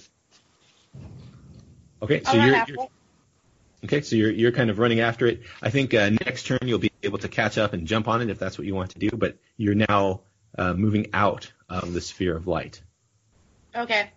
Okay, 2.02 2.22
so 2.24 2.30
I'll 2.32 2.46
you're, 2.46 2.64
you're. 2.66 2.88
Okay, 3.84 4.00
so 4.02 4.16
you're 4.16 4.30
you're 4.30 4.52
kind 4.52 4.70
of 4.70 4.78
running 4.78 5.00
after 5.00 5.26
it. 5.26 5.42
I 5.62 5.70
think 5.70 5.94
uh, 5.94 6.10
next 6.10 6.46
turn 6.46 6.58
you'll 6.62 6.78
be 6.78 6.90
able 7.02 7.18
to 7.18 7.28
catch 7.28 7.58
up 7.58 7.72
and 7.72 7.86
jump 7.86 8.08
on 8.08 8.22
it 8.22 8.30
if 8.30 8.38
that's 8.38 8.58
what 8.58 8.66
you 8.66 8.74
want 8.74 8.90
to 8.90 8.98
do. 8.98 9.10
But 9.10 9.38
you're 9.56 9.74
now 9.74 10.20
uh, 10.58 10.74
moving 10.74 11.08
out 11.12 11.50
of 11.68 11.92
the 11.92 12.00
sphere 12.00 12.36
of 12.36 12.46
light. 12.46 12.82
Okay. 13.74 14.10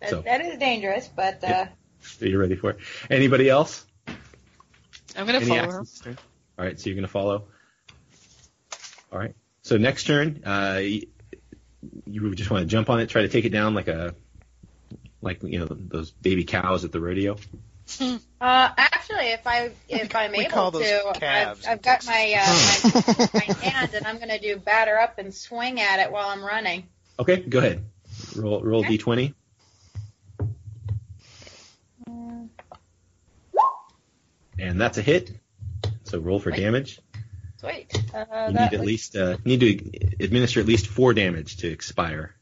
That, 0.00 0.10
So- 0.10 0.20
that 0.22 0.40
is 0.42 0.58
dangerous, 0.58 1.08
but 1.08 1.42
uh, 1.42 1.48
Yeah. 1.48 1.68
So 2.02 2.24
you're 2.26 2.40
ready 2.40 2.54
for 2.56 2.70
it. 2.70 2.78
Anybody 3.10 3.48
else? 3.48 3.84
I'm 4.06 5.26
gonna 5.26 5.38
Any 5.38 5.46
follow 5.46 5.70
her. 5.70 5.84
All 6.58 6.64
right, 6.64 6.78
so 6.78 6.88
you're 6.88 6.94
gonna 6.94 7.08
follow. 7.08 7.48
All 9.10 9.18
right. 9.18 9.34
So 9.66 9.76
next 9.78 10.04
turn, 10.04 10.42
uh, 10.44 10.76
y- 10.78 11.02
you 12.06 12.32
just 12.36 12.52
want 12.52 12.62
to 12.62 12.66
jump 12.68 12.88
on 12.88 13.00
it, 13.00 13.08
try 13.08 13.22
to 13.22 13.28
take 13.28 13.44
it 13.44 13.48
down 13.48 13.74
like 13.74 13.88
a, 13.88 14.14
like 15.20 15.42
you 15.42 15.58
know 15.58 15.66
those 15.68 16.12
baby 16.12 16.44
cows 16.44 16.84
at 16.84 16.92
the 16.92 17.00
rodeo. 17.00 17.34
uh, 18.00 18.16
actually, 18.40 19.30
if 19.32 19.44
I 19.44 19.72
if 19.88 20.14
I'm 20.14 20.30
We 20.30 20.42
able 20.44 20.50
call 20.52 20.70
those 20.70 20.82
to, 20.84 21.18
I've, 21.20 21.66
I've 21.66 21.82
got 21.82 22.06
my, 22.06 22.32
uh, 22.38 22.92
my 22.94 23.24
my 23.34 23.54
hand, 23.66 23.94
and 23.94 24.06
I'm 24.06 24.18
going 24.18 24.28
to 24.28 24.38
do 24.38 24.56
batter 24.56 24.96
up 25.00 25.18
and 25.18 25.34
swing 25.34 25.80
at 25.80 25.98
it 25.98 26.12
while 26.12 26.28
I'm 26.28 26.44
running. 26.44 26.84
Okay, 27.18 27.38
go 27.38 27.58
ahead. 27.58 27.84
Roll 28.36 28.62
roll 28.62 28.84
Okay. 28.84 28.96
d20. 28.98 29.34
And 34.60 34.80
that's 34.80 34.96
a 34.98 35.02
hit. 35.02 35.32
So 36.04 36.20
roll 36.20 36.38
for 36.38 36.50
Right. 36.50 36.60
damage. 36.60 37.00
Sweet. 37.58 37.90
Uh, 38.14 38.48
You 38.48 38.54
need 38.54 38.74
at 38.74 38.80
least 38.80 39.16
uh, 39.16 39.36
need 39.44 39.60
to 39.60 40.24
administer 40.24 40.60
at 40.60 40.66
least 40.66 40.86
four 40.86 41.14
damage 41.14 41.58
to 41.58 41.68
expire 41.68 42.34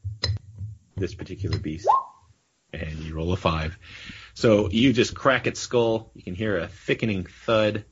this 0.96 1.14
particular 1.14 1.58
beast. 1.58 1.88
And 2.72 2.98
you 3.00 3.14
roll 3.14 3.32
a 3.32 3.36
five. 3.36 3.78
So 4.34 4.68
you 4.70 4.92
just 4.92 5.14
crack 5.14 5.46
its 5.46 5.60
skull. 5.60 6.10
You 6.14 6.22
can 6.22 6.34
hear 6.34 6.58
a 6.58 6.66
thickening 6.66 7.24
thud. 7.24 7.84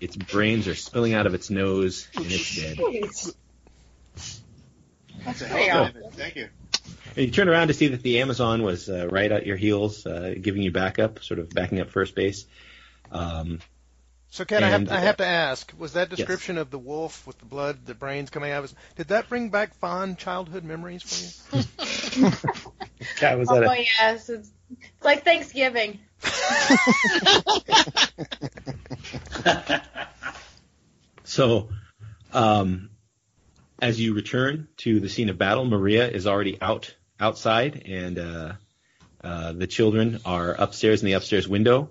Its 0.00 0.16
brains 0.16 0.66
are 0.68 0.74
spilling 0.74 1.12
out 1.14 1.26
of 1.26 1.34
its 1.34 1.50
nose, 1.50 2.08
and 2.16 2.26
it's 2.26 2.56
dead. 2.56 2.78
That's 5.24 5.42
a 5.42 5.46
hell 5.46 5.84
of 5.84 5.96
awful. 5.96 6.08
a 6.08 6.10
Thank 6.12 6.36
you. 6.36 6.48
And 7.16 7.26
you 7.26 7.30
turn 7.30 7.48
around 7.48 7.68
to 7.68 7.74
see 7.74 7.88
that 7.88 8.02
the 8.02 8.20
Amazon 8.20 8.62
was 8.62 8.88
uh, 8.88 9.08
right 9.08 9.30
at 9.30 9.46
your 9.46 9.56
heels, 9.56 10.06
uh, 10.06 10.34
giving 10.40 10.62
you 10.62 10.72
backup, 10.72 11.22
sort 11.22 11.40
of 11.40 11.50
backing 11.50 11.80
up 11.80 11.90
first 11.90 12.14
base. 12.14 12.46
Um, 13.12 13.60
So, 14.34 14.44
Ken, 14.44 14.64
I 14.64 14.68
have, 14.68 14.80
And- 14.80 14.90
I 14.90 14.98
have 14.98 15.18
to 15.18 15.24
ask: 15.26 15.72
Was 15.78 15.92
that 15.92 16.10
description 16.10 16.58
of 16.58 16.68
the 16.68 16.78
wolf 16.78 17.24
with 17.24 17.38
the 17.38 17.44
blood, 17.44 17.86
the 17.86 17.94
brains 17.94 18.30
coming 18.30 18.50
out 18.50 18.64
of 18.64 18.70
his? 18.70 18.74
Did 18.96 19.06
that 19.08 19.28
bring 19.28 19.50
back 19.50 19.76
fond 19.76 20.18
childhood 20.18 20.64
memories 20.64 21.04
for 21.04 21.56
you? 21.56 22.32
Cat, 23.16 23.38
was 23.38 23.48
Oh 23.48 23.60
that 23.60 23.70
a, 23.70 23.78
yes, 23.78 24.28
it's, 24.28 24.50
it's 24.72 25.04
like 25.04 25.22
Thanksgiving. 25.24 26.00
So, 31.22 31.68
um, 32.32 32.90
as 33.80 34.00
you 34.00 34.14
return 34.14 34.66
to 34.78 34.98
the 34.98 35.08
scene 35.08 35.28
of 35.28 35.38
battle, 35.38 35.64
Maria 35.64 36.08
is 36.08 36.26
already 36.26 36.60
out 36.60 36.92
outside, 37.20 37.84
and 37.86 38.18
uh, 38.18 38.52
uh, 39.22 39.52
the 39.52 39.68
children 39.68 40.20
are 40.24 40.52
upstairs 40.52 41.02
in 41.02 41.06
the 41.06 41.12
upstairs 41.12 41.48
window, 41.48 41.90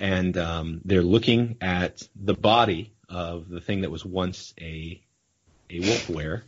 and 0.00 0.36
um, 0.38 0.80
they're 0.84 1.02
looking 1.02 1.56
at 1.60 2.02
the 2.16 2.34
body 2.34 2.92
of 3.08 3.48
the 3.48 3.60
thing 3.60 3.82
that 3.82 3.90
was 3.90 4.04
once 4.04 4.54
a 4.60 5.00
a 5.68 5.80
wolfwere. 5.80 6.42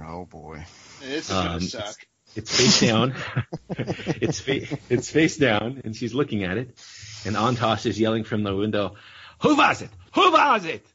Oh 0.00 0.24
boy. 0.26 0.64
This 1.00 1.24
is 1.28 1.30
gonna 1.34 1.50
Um, 1.54 1.60
suck. 1.62 1.96
It's 2.36 2.56
face 2.56 2.80
down. 2.88 3.14
it's 3.70 4.38
fa- 4.40 4.78
it's 4.90 5.10
face 5.10 5.36
down, 5.38 5.80
and 5.84 5.96
she's 5.96 6.14
looking 6.14 6.44
at 6.44 6.58
it. 6.58 6.78
And 7.24 7.34
Antos 7.34 7.86
is 7.86 7.98
yelling 7.98 8.22
from 8.24 8.42
the 8.44 8.54
window, 8.54 8.94
"Who 9.42 9.56
was 9.56 9.82
it? 9.82 9.90
Who 10.14 10.30
was 10.30 10.64
it?" 10.66 10.86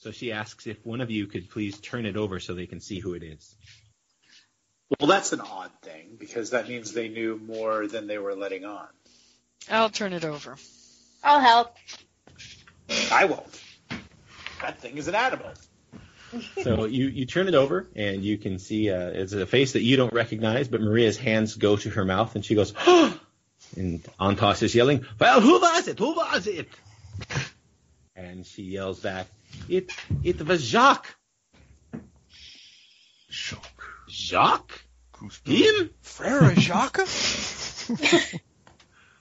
So 0.00 0.10
she 0.10 0.32
asks 0.32 0.66
if 0.66 0.84
one 0.84 1.00
of 1.00 1.10
you 1.10 1.26
could 1.26 1.50
please 1.50 1.78
turn 1.78 2.06
it 2.06 2.16
over 2.16 2.40
so 2.40 2.54
they 2.54 2.66
can 2.66 2.80
see 2.80 2.98
who 2.98 3.14
it 3.14 3.22
is. 3.22 3.54
Well, 4.98 5.08
that's 5.08 5.32
an 5.32 5.40
odd 5.40 5.70
thing 5.82 6.16
because 6.18 6.50
that 6.50 6.68
means 6.68 6.92
they 6.92 7.08
knew 7.08 7.36
more 7.38 7.86
than 7.86 8.06
they 8.06 8.18
were 8.18 8.34
letting 8.34 8.64
on. 8.64 8.88
I'll 9.68 9.90
turn 9.90 10.12
it 10.12 10.24
over. 10.24 10.56
I'll 11.22 11.40
help. 11.40 11.76
I 13.12 13.26
won't. 13.26 13.62
That 14.62 14.80
thing 14.80 14.96
is 14.96 15.08
an 15.08 15.14
animal. 15.14 15.52
So 16.62 16.84
you, 16.84 17.08
you 17.08 17.26
turn 17.26 17.48
it 17.48 17.56
over, 17.56 17.88
and 17.96 18.22
you 18.22 18.38
can 18.38 18.60
see 18.60 18.88
uh, 18.88 19.08
it's 19.08 19.32
a 19.32 19.46
face 19.46 19.72
that 19.72 19.82
you 19.82 19.96
don't 19.96 20.12
recognize, 20.12 20.68
but 20.68 20.80
Maria's 20.80 21.16
hands 21.16 21.56
go 21.56 21.76
to 21.76 21.90
her 21.90 22.04
mouth, 22.04 22.36
and 22.36 22.44
she 22.44 22.54
goes, 22.54 22.72
and 23.76 24.04
Antos 24.20 24.62
is 24.62 24.72
yelling, 24.72 25.04
"Well, 25.18 25.40
who 25.40 25.60
was 25.60 25.88
it? 25.88 25.98
Who 25.98 26.14
was 26.14 26.46
it?" 26.46 26.68
And 28.14 28.46
she 28.46 28.62
yells 28.62 29.00
back, 29.00 29.26
"It 29.68 29.90
it 30.22 30.46
was 30.46 30.62
Jacques." 30.62 31.16
Jacques. 33.28 33.82
Jacques? 34.08 34.84
Goosebumps. 35.14 35.80
Him? 35.80 35.90
Frere 36.02 36.54
Jacques? 36.54 37.00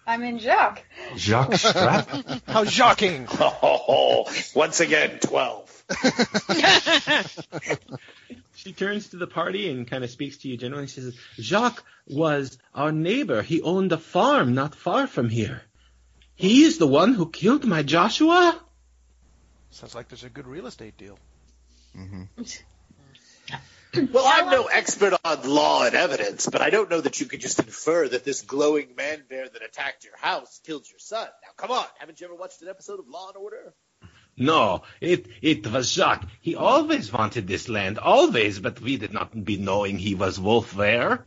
I'm 0.10 0.24
in 0.24 0.39
Jacques. 0.39 0.84
Jacques 1.17 1.54
Strap. 1.54 2.10
How 2.48 2.65
shocking! 2.65 3.28
Oh, 3.91 4.26
once 4.56 4.80
again, 4.80 5.19
12. 5.19 5.86
She 8.56 8.74
turns 8.74 9.10
to 9.10 9.17
the 9.17 9.28
party 9.28 9.69
and 9.69 9.89
kind 9.89 10.04
of 10.04 10.10
speaks 10.10 10.38
to 10.39 10.50
you 10.50 10.58
generally. 10.58 10.88
She 10.88 11.00
says, 11.00 11.15
Jacques 11.39 11.84
was 12.08 12.58
our 12.76 12.91
neighbor. 12.91 13.41
He 13.41 13.62
owned 13.62 13.91
a 13.93 13.98
farm 13.98 14.54
not 14.54 14.76
far 14.76 15.08
from 15.08 15.30
here. 15.30 15.62
He 16.36 16.63
is 16.63 16.78
the 16.78 16.88
one 16.88 17.13
who 17.13 17.30
killed 17.30 17.63
my 17.63 17.84
Joshua? 17.84 18.60
Sounds 19.69 19.95
like 19.95 20.10
there's 20.10 20.26
a 20.26 20.30
good 20.30 20.48
real 20.48 20.67
estate 20.67 20.98
deal. 20.98 21.17
hmm 21.95 22.24
Well, 24.13 24.23
I'm 24.28 24.52
no 24.52 24.65
expert 24.65 25.13
on 25.23 25.49
law 25.49 25.84
and 25.84 25.95
evidence, 25.95 26.45
but 26.47 26.62
I 26.62 26.69
don't 26.69 26.89
know 26.91 27.02
that 27.02 27.19
you 27.19 27.25
could 27.25 27.41
just 27.41 27.58
infer 27.60 28.08
that 28.08 28.23
this 28.23 28.41
glowing 28.41 28.95
man 28.95 29.23
bear 29.28 29.49
that 29.49 29.63
attacked 29.63 30.04
your 30.04 30.15
house 30.17 30.60
killed 30.63 30.86
your 30.89 30.99
son. 30.99 31.28
Now, 31.41 31.49
come 31.58 31.71
on. 31.71 31.86
Haven't 31.97 32.21
you 32.21 32.28
ever 32.28 32.36
watched 32.36 32.62
an 32.62 32.67
episode 32.67 32.99
of 32.99 33.08
Law 33.08 33.30
and 33.30 33.38
Order? 33.38 33.73
No, 34.38 34.84
it, 35.02 35.25
it 35.41 35.65
was 35.71 35.91
Jacques. 35.91 36.28
He 36.39 36.56
always 36.56 37.12
wanted 37.12 37.47
this 37.47 37.67
land, 37.67 37.97
always, 37.97 38.60
but 38.60 38.80
we 38.80 38.97
did 38.97 39.12
not 39.12 39.43
be 39.43 39.58
knowing 39.58 39.97
he 39.97 40.13
was 40.15 40.39
Wolf 40.39 40.71
there. 40.73 41.25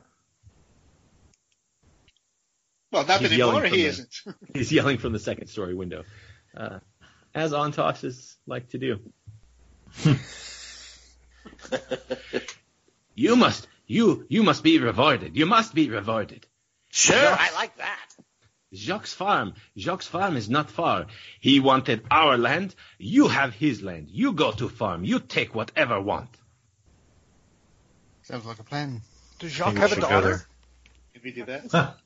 Well, 2.92 3.04
not 3.06 3.20
He's 3.20 3.36
yelling 3.36 3.56
anymore. 3.56 3.68
from 3.70 3.76
He 3.76 3.82
the- 3.82 3.88
isn't. 3.88 4.14
He's 4.54 4.72
yelling 4.72 4.98
from 4.98 5.12
the 5.12 5.18
second 5.18 5.48
story 5.48 5.74
window, 5.74 6.04
uh, 6.56 6.78
as 7.34 7.52
Antosses 7.52 8.36
like 8.46 8.68
to 8.70 8.78
do. 8.78 9.00
you 13.14 13.36
must, 13.36 13.66
you, 13.86 14.26
you 14.28 14.42
must 14.42 14.62
be 14.62 14.78
rewarded. 14.78 15.36
You 15.36 15.46
must 15.46 15.74
be 15.74 15.88
rewarded. 15.90 16.46
Sure, 16.90 17.16
Yeah. 17.16 17.36
I 17.38 17.52
like 17.54 17.76
that. 17.78 17.98
Jacques' 18.74 19.06
farm, 19.06 19.54
Jacques' 19.76 20.02
farm 20.02 20.36
is 20.36 20.48
not 20.48 20.70
far. 20.70 21.06
He 21.40 21.60
wanted 21.60 22.04
our 22.10 22.38
land. 22.38 22.74
You 22.98 23.28
have 23.28 23.54
his 23.54 23.82
land. 23.82 24.08
You 24.08 24.32
go 24.32 24.52
to 24.52 24.68
farm. 24.68 25.04
You 25.04 25.20
take 25.20 25.54
whatever 25.54 26.00
want. 26.00 26.30
Sounds 28.22 28.46
like 28.46 28.58
a 28.60 28.64
plan. 28.64 29.02
Does 29.38 29.52
Jacques 29.52 29.76
have 29.76 29.92
a 29.92 29.96
we 29.96 30.00
should 30.00 30.02
go 30.02 30.08
daughter? 30.08 30.28
there. 30.28 30.46
Can 31.12 31.22
we 31.22 31.32
do 31.32 31.44
that? 31.44 31.96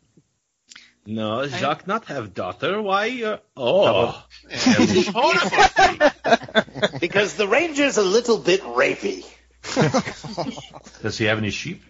No, 1.07 1.47
Jacques 1.47 1.87
not 1.87 2.07
have 2.07 2.35
daughter. 2.35 2.83
Why? 2.83 3.23
Uh, 3.23 3.37
oh, 3.57 4.25
Because 7.01 7.37
the 7.37 7.47
ranger's 7.47 7.97
a 7.97 8.03
little 8.03 8.39
bit 8.39 8.63
rapey. 8.63 9.25
Does 11.03 11.19
he 11.19 11.25
have 11.27 11.39
any 11.39 11.51
sheep? 11.51 11.83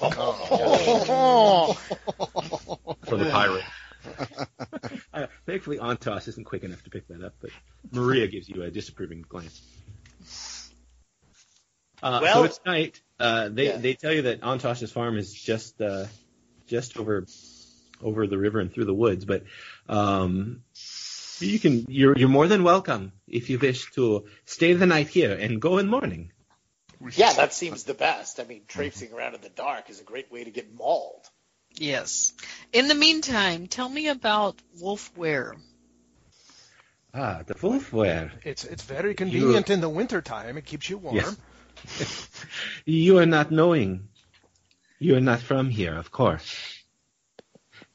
Oh. 0.00 1.72
for 3.04 3.16
the 3.16 3.30
pirate. 3.30 3.64
uh, 5.14 5.26
thankfully, 5.46 5.78
Antos 5.78 6.28
isn't 6.28 6.44
quick 6.44 6.62
enough 6.64 6.82
to 6.84 6.90
pick 6.90 7.08
that 7.08 7.22
up, 7.24 7.34
but 7.40 7.50
Maria 7.92 8.26
gives 8.28 8.48
you 8.48 8.62
a 8.62 8.70
disapproving 8.70 9.24
glance. 9.28 9.60
Uh, 12.02 12.18
so 12.18 12.22
Well- 12.22 12.44
it's 12.44 12.60
night. 12.66 13.00
Uh, 13.18 13.48
they 13.48 13.66
Yeah. 13.66 13.76
they 13.76 13.94
tell 13.94 14.12
you 14.12 14.22
that 14.22 14.40
Antos's 14.42 14.90
farm 14.90 15.16
is 15.16 15.32
just 15.32 15.80
uh, 15.80 16.06
just 16.66 16.98
over 16.98 17.24
over 18.02 18.26
the 18.26 18.36
river 18.36 18.58
and 18.58 18.72
through 18.72 18.84
the 18.86 18.94
woods, 18.94 19.24
but 19.24 19.44
um, 19.88 20.62
you 21.38 21.58
can 21.60 21.86
you're 21.88 22.18
you're 22.18 22.28
more 22.28 22.48
than 22.48 22.64
welcome 22.64 23.12
if 23.28 23.48
you 23.50 23.58
wish 23.58 23.90
to 23.92 24.26
stay 24.46 24.72
the 24.74 24.84
night 24.86 25.08
here 25.08 25.32
and 25.32 25.60
go 25.62 25.78
in 25.78 25.86
morning. 25.88 26.32
Yeah, 27.12 27.32
that 27.34 27.52
seems 27.52 27.84
the 27.84 27.94
best. 27.94 28.40
I 28.40 28.44
mean, 28.44 28.62
traipsing 28.66 29.12
around 29.12 29.34
in 29.34 29.40
the 29.40 29.48
dark 29.50 29.90
is 29.90 30.00
a 30.00 30.04
great 30.04 30.30
way 30.32 30.44
to 30.44 30.50
get 30.50 30.72
mauled. 30.74 31.28
Yes. 31.76 32.32
In 32.72 32.88
the 32.88 32.94
meantime, 32.94 33.66
tell 33.66 33.88
me 33.88 34.08
about 34.08 34.56
Wolf 34.80 35.10
Ware. 35.16 35.56
Ah, 37.16 37.42
the 37.46 37.54
wolf 37.62 37.92
ware. 37.92 38.32
It's 38.42 38.64
it's 38.64 38.82
very 38.82 39.14
convenient 39.14 39.70
in 39.70 39.80
the 39.80 39.88
winter 39.88 40.20
time. 40.20 40.56
It 40.58 40.64
keeps 40.66 40.90
you 40.90 40.98
warm. 40.98 41.16
Yes. 41.16 41.36
You 42.84 43.18
are 43.18 43.26
not 43.26 43.50
knowing. 43.50 44.08
You 44.98 45.16
are 45.16 45.20
not 45.20 45.40
from 45.40 45.68
here, 45.70 45.96
of 45.96 46.10
course. 46.10 46.82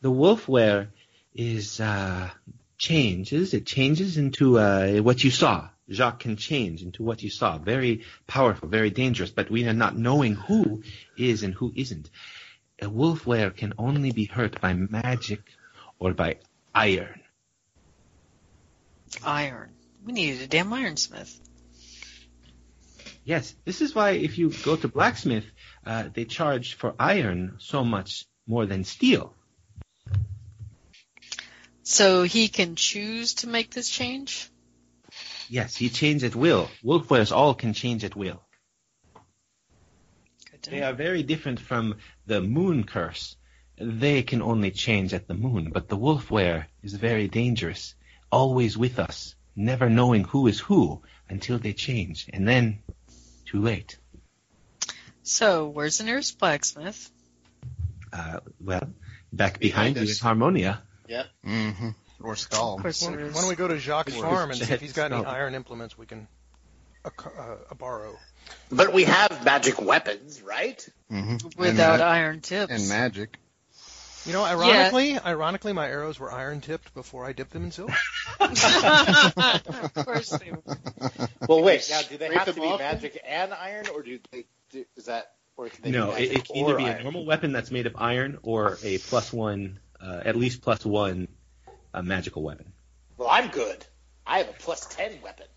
the 0.02 0.12
wolfwere 0.12 0.88
is 1.34 1.80
uh, 1.82 2.30
changes. 2.78 3.54
It 3.54 3.66
changes 3.66 4.18
into 4.18 4.58
uh, 4.60 5.00
what 5.00 5.24
you 5.24 5.32
saw. 5.32 5.70
Jacques 5.92 6.20
can 6.20 6.36
change 6.36 6.82
into 6.84 7.04
what 7.04 7.24
you 7.24 7.30
saw. 7.30 7.58
Very 7.58 8.06
powerful, 8.28 8.70
very 8.70 8.90
dangerous. 8.90 9.32
But 9.32 9.50
we 9.50 9.68
are 9.68 9.74
not 9.74 9.98
knowing 9.98 10.36
who 10.36 10.84
is 11.18 11.44
and 11.44 11.54
who 11.54 11.74
isn't. 11.76 12.10
A 12.82 12.86
wolfwere 12.86 13.56
can 13.56 13.74
only 13.78 14.12
be 14.12 14.26
hurt 14.26 14.62
by 14.62 14.74
magic 14.74 15.42
or 16.00 16.14
by 16.14 16.38
iron. 16.74 17.22
Iron. 19.24 19.72
We 20.06 20.14
needed 20.14 20.42
a 20.42 20.48
damn 20.48 20.70
ironsmith. 20.70 21.38
Yes, 23.26 23.54
this 23.66 23.82
is 23.82 23.94
why 23.94 24.12
if 24.12 24.38
you 24.38 24.52
go 24.64 24.76
to 24.76 24.88
blacksmith, 24.88 25.46
uh, 25.86 26.10
they 26.14 26.26
charge 26.26 26.76
for 26.76 26.96
iron 26.98 27.58
so 27.60 27.84
much 27.84 28.26
more 28.48 28.66
than 28.66 28.84
steel. 28.84 29.36
So 31.84 32.24
he 32.24 32.48
can 32.48 32.76
choose 32.76 33.34
to 33.36 33.48
make 33.48 33.72
this 33.72 33.90
change? 33.90 34.50
Yes, 35.50 35.76
he 35.76 35.90
change 35.90 36.24
at 36.24 36.36
will. 36.36 36.70
Wolfweres 36.84 37.32
all 37.32 37.56
can 37.56 37.74
change 37.74 38.04
at 38.04 38.16
will. 38.16 38.42
They 40.70 40.84
are 40.84 40.94
very 40.94 41.24
different 41.24 41.60
from 41.60 41.96
the 42.28 42.42
moon 42.42 42.84
curse. 42.84 43.36
They 43.78 44.24
can 44.24 44.42
only 44.42 44.72
change 44.72 45.14
at 45.14 45.28
the 45.28 45.34
moon, 45.34 45.72
but 45.72 45.88
the 45.88 45.98
wolfwere 45.98 46.66
is 46.84 46.94
very 46.94 47.28
dangerous. 47.28 47.96
Always 48.32 48.78
with 48.78 49.00
us, 49.00 49.36
never 49.56 49.90
knowing 49.90 50.26
who 50.26 50.48
is 50.48 50.60
who 50.60 51.02
until 51.30 51.58
they 51.58 51.74
change, 51.74 52.30
and 52.32 52.48
then 52.48 52.84
too 53.46 53.62
late. 53.62 53.98
So, 55.24 55.70
where's 55.70 55.98
the 55.98 56.04
nearest 56.04 56.38
blacksmith? 56.38 57.10
Uh, 58.12 58.42
well, 58.60 58.90
back 59.32 59.60
behind, 59.60 59.96
Behind 59.96 60.08
you 60.08 60.12
is 60.12 60.20
Harmonia. 60.20 60.82
Yep. 61.08 61.28
Mm-hmm. 61.46 61.90
Or 62.22 62.36
skull. 62.36 62.76
Of 62.76 62.82
course 62.82 63.02
Why 63.02 63.12
there 63.12 63.20
don't 63.22 63.34
why 63.34 63.42
don't 63.42 63.50
we 63.50 63.56
go 63.56 63.68
to 63.68 63.78
Jacques' 63.78 64.10
Or 64.10 64.22
farm 64.24 64.52
and 64.52 64.60
see 64.60 64.74
if 64.74 64.82
he's 64.82 64.94
got 64.94 65.12
any 65.12 65.24
iron 65.26 65.56
implements 65.56 65.98
we 65.98 66.06
can 66.06 66.28
uh, 67.06 67.10
uh, 67.26 67.74
borrow? 67.76 68.18
But 68.72 68.94
we 68.94 69.06
have 69.06 69.46
magic 69.46 69.82
weapons, 69.82 70.42
right? 70.42 70.88
Mm-hmm. 71.12 71.60
Without 71.60 71.94
and, 71.94 72.02
ma- 72.02 72.08
iron 72.08 72.42
tips. 72.42 72.72
and 72.72 72.90
magic. 72.90 73.38
You 74.26 74.34
know, 74.34 74.44
ironically, 74.44 75.18
ironically, 75.18 75.72
my 75.72 75.88
arrows 75.88 76.20
were 76.20 76.32
iron 76.32 76.60
tipped 76.60 76.94
before 76.94 77.26
I 77.26 77.32
dipped 77.32 77.52
them 77.52 77.64
in 77.64 77.72
silver. 77.72 77.96
of 78.40 79.94
course 79.96 80.30
they 80.30 80.52
were. 80.52 80.62
Well, 81.48 81.64
wait. 81.64 81.88
Now, 81.90 82.02
do 82.02 82.18
they 82.18 82.26
Scrape 82.26 82.38
have 82.38 82.54
to 82.54 82.62
be 82.62 82.68
off? 82.68 82.80
magic 82.80 83.22
and 83.26 83.54
iron, 83.54 83.86
or 83.94 84.04
do 84.04 84.20
they? 84.32 84.46
Do, 84.72 84.86
is 84.98 85.06
that 85.06 85.32
or 85.56 85.70
can 85.70 85.84
they 85.84 85.92
No, 85.92 86.08
be 86.08 86.24
it, 86.24 86.30
magic 86.30 86.38
it 86.38 86.46
can 86.46 86.56
either 86.58 86.74
or 86.74 86.78
be 86.78 86.86
a 86.86 87.02
normal 87.02 87.26
weapon 87.26 87.54
that's 87.54 87.72
made 87.72 87.86
of 87.88 87.96
iron 87.98 88.38
or 88.44 88.78
a 88.84 88.98
plus 88.98 89.32
one, 89.32 89.80
uh, 90.02 90.22
at 90.26 90.36
least 90.36 90.62
plus 90.62 90.86
one, 90.86 91.30
uh, 91.94 92.02
magical 92.02 92.44
weapon. 92.44 92.72
Well, 93.18 93.30
I'm 93.30 93.50
good. 93.50 93.86
I 94.26 94.40
have 94.40 94.50
a 94.50 94.54
plus 94.54 94.86
ten 94.86 95.20
weapon. 95.24 95.48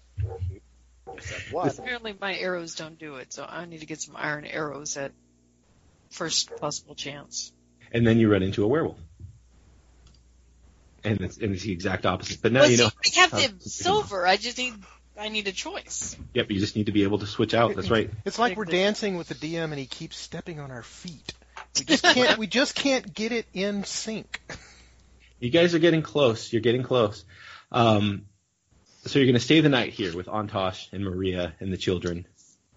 Except 1.14 1.52
one. 1.52 1.68
Apparently 1.68 2.14
my 2.20 2.34
arrows 2.36 2.74
don't 2.74 2.98
do 2.98 3.16
it, 3.16 3.32
so 3.32 3.44
I 3.48 3.64
need 3.66 3.80
to 3.80 3.86
get 3.86 4.00
some 4.00 4.16
iron 4.16 4.44
arrows 4.44 4.96
at 4.96 5.12
first 6.10 6.56
possible 6.56 6.94
chance. 6.94 7.52
And 7.92 8.06
then 8.06 8.18
you 8.18 8.30
run 8.30 8.42
into 8.42 8.64
a 8.64 8.68
werewolf. 8.68 8.98
And 11.04 11.20
it's, 11.20 11.36
and 11.38 11.52
it's 11.52 11.64
the 11.64 11.72
exact 11.72 12.06
opposite. 12.06 12.40
But 12.40 12.52
now 12.52 12.60
well, 12.60 12.70
you 12.70 12.76
see, 12.76 12.82
know. 12.84 12.90
I 13.16 13.20
have 13.20 13.30
the 13.30 13.64
to- 13.64 13.68
silver. 13.68 14.26
I 14.26 14.36
just 14.36 14.56
need 14.56 14.74
I 15.18 15.28
need 15.28 15.46
a 15.48 15.52
choice. 15.52 16.16
Yep, 16.32 16.50
you 16.50 16.58
just 16.58 16.74
need 16.74 16.86
to 16.86 16.92
be 16.92 17.02
able 17.02 17.18
to 17.18 17.26
switch 17.26 17.54
out. 17.54 17.74
That's 17.76 17.90
right. 17.90 18.10
It's 18.24 18.38
like 18.38 18.56
we're 18.56 18.64
dancing 18.64 19.16
with 19.16 19.28
the 19.28 19.34
DM 19.34 19.64
and 19.64 19.74
he 19.74 19.86
keeps 19.86 20.16
stepping 20.16 20.58
on 20.58 20.70
our 20.70 20.82
feet. 20.82 21.34
We 21.78 21.84
just 21.84 22.04
can't. 22.04 22.38
we 22.38 22.46
just 22.46 22.74
can't 22.74 23.12
get 23.12 23.32
it 23.32 23.46
in 23.52 23.84
sync. 23.84 24.40
You 25.42 25.50
guys 25.50 25.74
are 25.74 25.80
getting 25.80 26.02
close. 26.02 26.52
You're 26.52 26.62
getting 26.62 26.84
close. 26.84 27.24
Um, 27.72 28.26
so 29.06 29.18
you're 29.18 29.26
going 29.26 29.34
to 29.34 29.40
stay 29.40 29.60
the 29.60 29.68
night 29.68 29.92
here 29.92 30.14
with 30.16 30.28
Antosh 30.28 30.86
and 30.92 31.02
Maria 31.04 31.52
and 31.58 31.72
the 31.72 31.76
children. 31.76 32.28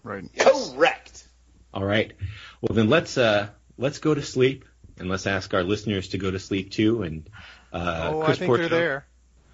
Right. 0.02 0.24
Correct. 0.36 1.28
All 1.72 1.84
right. 1.84 2.12
Well, 2.60 2.74
then 2.74 2.88
let's 2.88 3.16
uh, 3.18 3.50
let's 3.78 3.98
go 3.98 4.14
to 4.14 4.22
sleep 4.22 4.64
and 4.98 5.08
let's 5.08 5.28
ask 5.28 5.54
our 5.54 5.62
listeners 5.62 6.08
to 6.08 6.18
go 6.18 6.28
to 6.28 6.40
sleep 6.40 6.72
too. 6.72 7.04
And 7.04 7.30
uh, 7.72 8.10
oh, 8.12 8.22
I 8.22 8.24
Chris 8.26 8.38
think 8.38 8.48
Pourteau- 8.50 8.68
they're 8.68 8.78
there. 8.78 9.06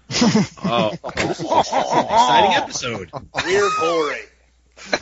Oh, 0.65 0.97
this 1.15 1.39
is 1.39 1.45
an 1.51 1.57
exciting 1.59 2.53
episode. 2.55 3.11
We're 3.45 3.69
boring. 3.79 4.23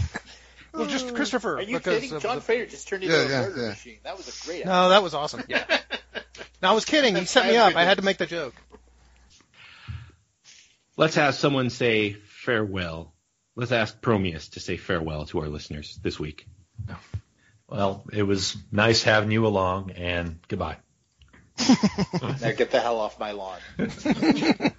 Well, 0.74 0.86
just 0.88 1.13
Christopher. 1.13 1.58
Are 1.58 1.62
you 1.62 1.82
kidding? 1.82 2.17
John 2.21 2.36
the- 2.36 2.41
Frater 2.41 2.65
just 2.65 2.88
turned 2.88 3.04
into 3.04 3.13
Yeah, 3.13 3.24
a 3.24 3.30
yeah, 3.30 3.41
murder 3.41 3.62
yeah. 3.62 3.67
machine. 3.69 3.97
That 4.04 4.15
was 4.15 4.30
a 4.30 4.45
great. 4.47 4.65
No, 4.65 4.88
that 4.89 5.04
was 5.04 5.13
awesome. 5.13 5.43
Yeah. 5.50 5.65
no, 6.62 6.69
I 6.69 6.74
was 6.74 6.86
kidding. 6.86 7.15
He 7.15 7.26
set 7.26 7.47
me 7.47 7.58
up. 7.58 7.76
I 7.76 7.84
had 7.84 7.97
to 7.97 8.04
make 8.04 8.17
the 8.17 8.26
joke. 8.26 8.54
Let's 10.97 11.15
have 11.15 11.36
someone 11.36 11.69
say 11.69 12.13
farewell. 12.13 13.13
Let's 13.56 13.71
ask 13.71 14.02
Prometheus 14.02 14.50
to 14.50 14.60
say 14.60 14.78
farewell 14.78 15.26
to 15.28 15.39
our 15.39 15.47
listeners 15.47 16.00
this 16.02 16.19
week. 16.19 16.47
Well, 17.67 18.04
it 18.12 18.24
was 18.24 18.58
nice 18.71 19.04
having 19.04 19.32
you 19.32 19.47
along, 19.47 19.91
and 19.91 20.39
goodbye. 20.47 20.78
Now 21.60 22.52
get 22.52 22.71
the 22.71 22.80
hell 22.82 23.00
off 23.00 23.19
my 23.19 23.32
lawn. 23.32 23.60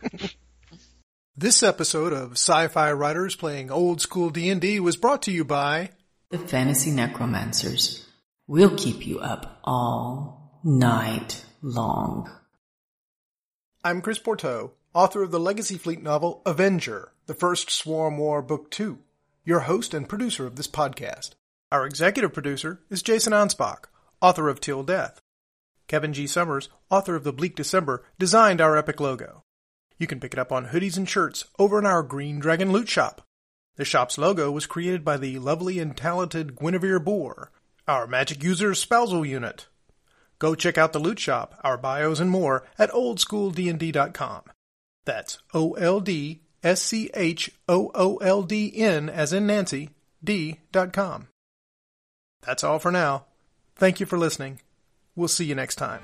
This 1.34 1.62
episode 1.62 2.12
of 2.12 2.32
Sci-Fi 2.32 2.92
Writers 2.92 3.34
Playing 3.34 3.70
Old 3.70 4.02
School 4.02 4.28
D&D 4.28 4.78
was 4.80 4.98
brought 4.98 5.22
to 5.22 5.32
you 5.32 5.46
by 5.46 5.88
The 6.28 6.38
Fantasy 6.38 6.90
Necromancers. 6.90 8.06
We'll 8.46 8.76
keep 8.76 9.06
you 9.06 9.18
up 9.18 9.58
all 9.64 10.60
night 10.62 11.42
long. 11.62 12.28
I'm 13.84 14.02
Chris 14.02 14.18
Pourteau, 14.18 14.72
author 14.92 15.22
of 15.22 15.30
the 15.30 15.38
Legacy 15.38 15.78
Fleet 15.78 16.02
novel 16.02 16.42
Avenger, 16.44 17.12
the 17.26 17.34
first 17.34 17.70
Swarm 17.70 18.18
War 18.18 18.42
Book 18.42 18.68
2, 18.72 18.98
your 19.44 19.60
host 19.60 19.94
and 19.94 20.08
producer 20.08 20.44
of 20.44 20.56
this 20.56 20.66
podcast. 20.66 21.30
Our 21.70 21.86
executive 21.86 22.32
producer 22.32 22.80
is 22.90 23.00
Jason 23.00 23.32
Anspach, 23.32 23.84
author 24.20 24.48
of 24.48 24.60
Till 24.60 24.82
Death. 24.82 25.20
Kevin 25.86 26.12
G. 26.12 26.26
Summers, 26.26 26.68
author 26.90 27.14
of 27.14 27.22
The 27.22 27.32
Bleak 27.32 27.54
December, 27.54 28.04
designed 28.18 28.60
our 28.60 28.76
epic 28.76 28.98
logo. 28.98 29.44
You 29.98 30.08
can 30.08 30.18
pick 30.18 30.32
it 30.32 30.40
up 30.40 30.50
on 30.50 30.68
hoodies 30.68 30.96
and 30.96 31.08
shirts 31.08 31.44
over 31.60 31.78
in 31.78 31.86
our 31.86 32.02
Green 32.02 32.40
Dragon 32.40 32.72
Loot 32.72 32.88
Shop. 32.88 33.22
The 33.76 33.84
shop's 33.84 34.18
logo 34.18 34.50
was 34.50 34.66
created 34.66 35.04
by 35.04 35.16
the 35.16 35.38
lovely 35.38 35.78
and 35.78 35.96
talented 35.96 36.56
Guinevere 36.56 36.98
Boer, 36.98 37.52
our 37.86 38.08
magic 38.08 38.42
user's 38.42 38.80
spousal 38.80 39.24
unit. 39.24 39.68
Go 40.42 40.56
check 40.56 40.76
out 40.76 40.92
the 40.92 40.98
loot 40.98 41.20
shop, 41.20 41.60
our 41.62 41.78
bios, 41.78 42.18
and 42.18 42.28
more 42.28 42.64
at 42.76 42.90
oldschooldnd.com. 42.90 44.42
That's 45.04 45.38
O 45.54 45.74
L 45.74 46.00
D 46.00 46.40
S 46.64 46.82
C 46.82 47.08
H 47.14 47.52
O 47.68 47.92
O 47.94 48.16
L 48.16 48.42
D 48.42 48.72
N 48.76 49.08
as 49.08 49.32
in 49.32 49.46
Nancy, 49.46 49.90
D 50.24 50.58
dot 50.72 50.92
com. 50.92 51.28
That's 52.44 52.64
all 52.64 52.80
for 52.80 52.90
now. 52.90 53.26
Thank 53.76 54.00
you 54.00 54.06
for 54.06 54.18
listening. 54.18 54.58
We'll 55.14 55.28
see 55.28 55.44
you 55.44 55.54
next 55.54 55.76
time. 55.76 56.02